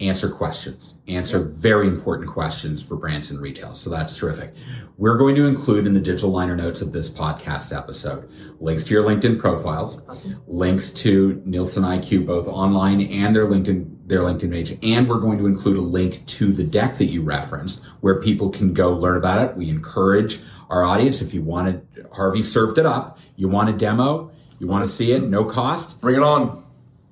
answer 0.00 0.30
questions, 0.30 0.96
answer 1.08 1.40
very 1.40 1.86
important 1.86 2.28
questions 2.28 2.82
for 2.82 2.96
brands 2.96 3.30
and 3.30 3.38
retail. 3.38 3.74
So 3.74 3.90
that's 3.90 4.16
terrific. 4.16 4.54
We're 4.96 5.18
going 5.18 5.34
to 5.36 5.46
include 5.46 5.86
in 5.86 5.92
the 5.92 6.00
digital 6.00 6.30
liner 6.30 6.56
notes 6.56 6.80
of 6.80 6.92
this 6.92 7.10
podcast 7.10 7.76
episode 7.76 8.30
links 8.60 8.84
to 8.84 8.94
your 8.94 9.04
LinkedIn 9.04 9.38
profiles, 9.38 10.00
Awesome. 10.08 10.40
links 10.46 10.92
to 10.94 11.42
Nielsen 11.44 11.82
IQ 11.82 12.26
both 12.26 12.48
online 12.48 13.02
and 13.02 13.36
their 13.36 13.46
LinkedIn 13.46 13.98
their 14.06 14.20
LinkedIn 14.20 14.50
page, 14.50 14.76
and 14.82 15.08
we're 15.08 15.20
going 15.20 15.38
to 15.38 15.46
include 15.46 15.76
a 15.76 15.80
link 15.80 16.26
to 16.26 16.52
the 16.52 16.64
deck 16.64 16.98
that 16.98 17.04
you 17.06 17.22
referenced 17.22 17.86
where 18.00 18.20
people 18.20 18.50
can 18.50 18.74
go 18.74 18.90
learn 18.90 19.16
about 19.16 19.48
it. 19.48 19.56
We 19.56 19.70
encourage 19.70 20.40
our 20.70 20.84
audience 20.84 21.20
if 21.20 21.34
you 21.34 21.42
wanted 21.42 21.86
Harvey 22.12 22.42
served 22.42 22.78
it 22.78 22.86
up, 22.86 23.18
you 23.36 23.48
want 23.48 23.68
a 23.68 23.72
demo, 23.72 24.30
you 24.58 24.66
want 24.66 24.84
to 24.84 24.90
see 24.90 25.12
it, 25.12 25.22
no 25.22 25.44
cost, 25.44 26.00
Bring 26.00 26.16
it 26.16 26.22
on. 26.22 26.64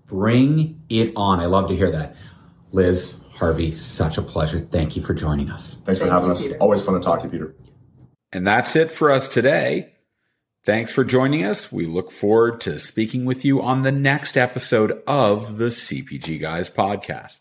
bring 0.07 0.81
it 0.89 1.13
on. 1.17 1.41
I 1.41 1.47
love 1.47 1.69
to 1.69 1.77
hear 1.77 1.91
that. 1.91 2.17
Liz, 2.73 3.25
Harvey, 3.35 3.75
such 3.75 4.19
a 4.19 4.23
pleasure. 4.23 4.61
Thank 4.61 4.97
you 4.97 5.03
for 5.03 5.15
joining 5.15 5.51
us. 5.51 5.75
Thanks 5.85 5.99
Thank 5.99 6.11
for 6.11 6.15
having 6.15 6.29
you, 6.29 6.33
us. 6.33 6.43
Peter. 6.43 6.57
Always 6.59 6.83
fun 6.85 6.95
to 6.95 7.01
talk 7.01 7.21
to 7.21 7.27
you, 7.27 7.31
Peter. 7.31 7.55
And 8.33 8.47
that's 8.47 8.77
it 8.77 8.91
for 8.91 9.11
us 9.11 9.29
today. 9.29 9.95
Thanks 10.65 10.93
for 10.93 11.03
joining 11.05 11.45
us. 11.45 11.73
We 11.73 11.87
look 11.87 12.11
forward 12.11 12.61
to 12.63 12.79
speaking 12.79 13.25
with 13.25 13.45
you 13.45 13.63
on 13.63 13.83
the 13.85 13.93
next 13.93 14.37
episode 14.37 15.03
of 15.07 15.57
the 15.57 15.69
CPG 15.69 16.39
Guys 16.41 16.69
podcast. 16.69 17.41